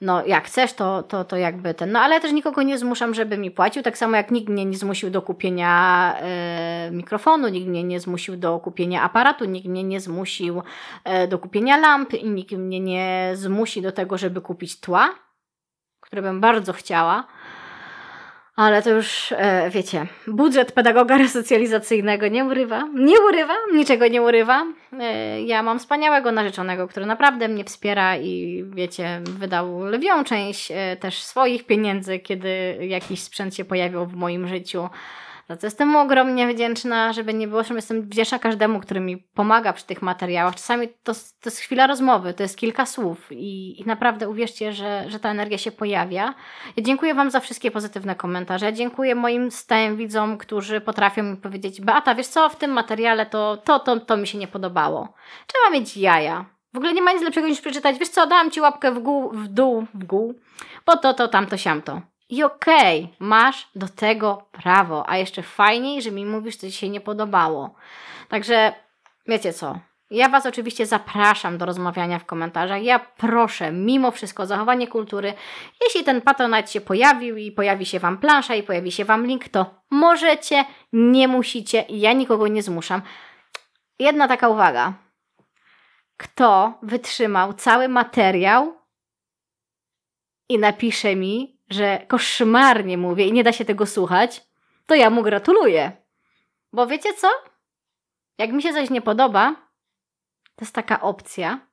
[0.00, 1.92] No, jak chcesz, to, to, to jakby ten.
[1.92, 3.82] No, ale też nikogo nie zmuszam, żeby mi płacił.
[3.82, 8.36] Tak samo jak nikt mnie nie zmusił do kupienia e, mikrofonu, nikt mnie nie zmusił
[8.36, 10.62] do kupienia aparatu, nikt mnie nie zmusił
[11.04, 15.14] e, do kupienia lamp i nikt mnie nie zmusi do tego, żeby kupić tła,
[16.00, 17.26] które bym bardzo chciała.
[18.56, 24.66] Ale to już, e, wiecie, budżet pedagoga resocjalizacyjnego nie urywa, nie urywa, niczego nie urywa.
[25.00, 30.96] E, ja mam wspaniałego narzeczonego, który naprawdę mnie wspiera i, wiecie, wydał lwią część e,
[30.96, 34.88] też swoich pieniędzy, kiedy jakiś sprzęt się pojawił w moim życiu.
[35.48, 39.16] Za co jestem mu ogromnie wdzięczna, żeby nie było, że jestem wdzięczna każdemu, który mi
[39.16, 40.54] pomaga przy tych materiałach.
[40.54, 45.04] Czasami to, to jest chwila rozmowy, to jest kilka słów i, i naprawdę uwierzcie, że,
[45.08, 46.34] że ta energia się pojawia.
[46.76, 48.66] Ja dziękuję Wam za wszystkie pozytywne komentarze.
[48.66, 53.26] Ja dziękuję moim stałym widzom, którzy potrafią mi powiedzieć, Beata, wiesz co, w tym materiale
[53.26, 55.14] to, to, to, to mi się nie podobało.
[55.46, 56.44] Trzeba mieć jaja.
[56.74, 59.30] W ogóle nie ma nic lepszego niż przeczytać, wiesz co, dałam Ci łapkę w, gół,
[59.30, 60.34] w dół, w gół,
[60.86, 62.00] bo to, to, tamto, siamto.
[62.28, 66.72] I okej, okay, masz do tego prawo, a jeszcze fajniej, że mi mówisz, co ci
[66.72, 67.74] się nie podobało.
[68.28, 68.74] Także
[69.26, 69.78] wiecie co?
[70.10, 72.82] Ja Was oczywiście zapraszam do rozmawiania w komentarzach.
[72.82, 75.34] Ja proszę, mimo wszystko, o zachowanie kultury.
[75.84, 79.48] Jeśli ten patronat się pojawił i pojawi się Wam plansza i pojawi się Wam link,
[79.48, 81.84] to możecie, nie musicie.
[81.88, 83.02] Ja nikogo nie zmuszam.
[83.98, 84.92] Jedna taka uwaga.
[86.16, 88.76] Kto wytrzymał cały materiał
[90.48, 94.42] i napisze mi, że koszmarnie mówię i nie da się tego słuchać,
[94.86, 95.92] to ja mu gratuluję.
[96.72, 97.28] Bo wiecie co?
[98.38, 99.56] Jak mi się coś nie podoba,
[100.56, 101.66] to jest taka opcja,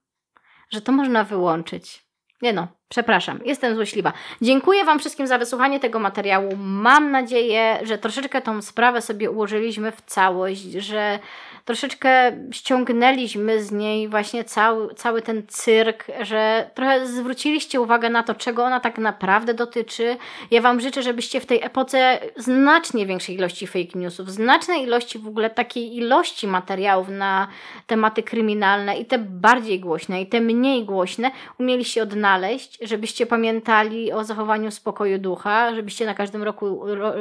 [0.69, 2.05] że to można wyłączyć.
[2.41, 4.13] Nie no, przepraszam, jestem złośliwa.
[4.41, 6.49] Dziękuję Wam wszystkim za wysłuchanie tego materiału.
[6.57, 11.19] Mam nadzieję, że troszeczkę tą sprawę sobie ułożyliśmy w całość, że
[11.65, 18.35] troszeczkę ściągnęliśmy z niej właśnie cały, cały ten cyrk, że trochę zwróciliście uwagę na to,
[18.35, 20.17] czego ona tak naprawdę dotyczy.
[20.51, 25.27] Ja Wam życzę, żebyście w tej epoce znacznie większej ilości fake newsów, znacznej ilości w
[25.27, 27.47] ogóle takiej ilości materiałów na
[27.87, 34.11] tematy kryminalne i te bardziej głośne i te mniej głośne umieli się odnaleźć, żebyście pamiętali
[34.11, 37.13] o zachowaniu spokoju ducha, żebyście na każdym roku ro,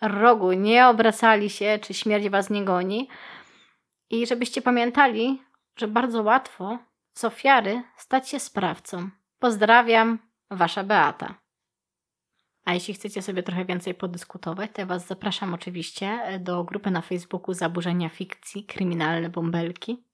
[0.00, 3.08] rogu nie obracali się, czy śmierć was nie goni.
[4.10, 5.42] I żebyście pamiętali,
[5.76, 6.78] że bardzo łatwo
[7.14, 9.10] z ofiary stać się sprawcą.
[9.38, 10.18] Pozdrawiam,
[10.50, 11.34] wasza Beata.
[12.64, 17.00] A jeśli chcecie sobie trochę więcej podyskutować, to ja Was zapraszam oczywiście do grupy na
[17.00, 20.04] Facebooku Zaburzenia Fikcji Kryminalne Bąbelki.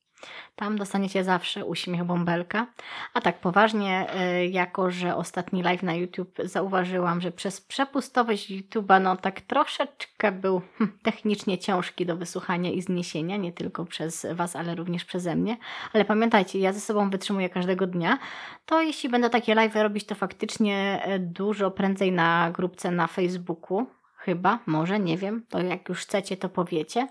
[0.57, 2.67] Tam dostaniecie zawsze uśmiech bąbelka.
[3.15, 9.03] A tak poważnie, e, jako że ostatni live na YouTube zauważyłam, że przez przepustowość YouTube'a,
[9.03, 14.57] no tak troszeczkę był hm, technicznie ciężki do wysłuchania i zniesienia, nie tylko przez Was,
[14.57, 15.57] ale również przeze mnie.
[15.93, 18.19] Ale pamiętajcie, ja ze sobą wytrzymuję każdego dnia,
[18.67, 23.87] to jeśli będę takie live robić, to faktycznie e, dużo prędzej na grupce na Facebooku.
[24.17, 27.09] Chyba, może, nie wiem, to jak już chcecie, to powiecie.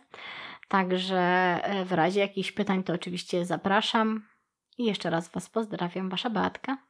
[0.67, 1.19] Także
[1.63, 4.27] e, w razie jakichś pytań to oczywiście zapraszam.
[4.77, 6.86] I jeszcze raz Was pozdrawiam, Wasza Beatka.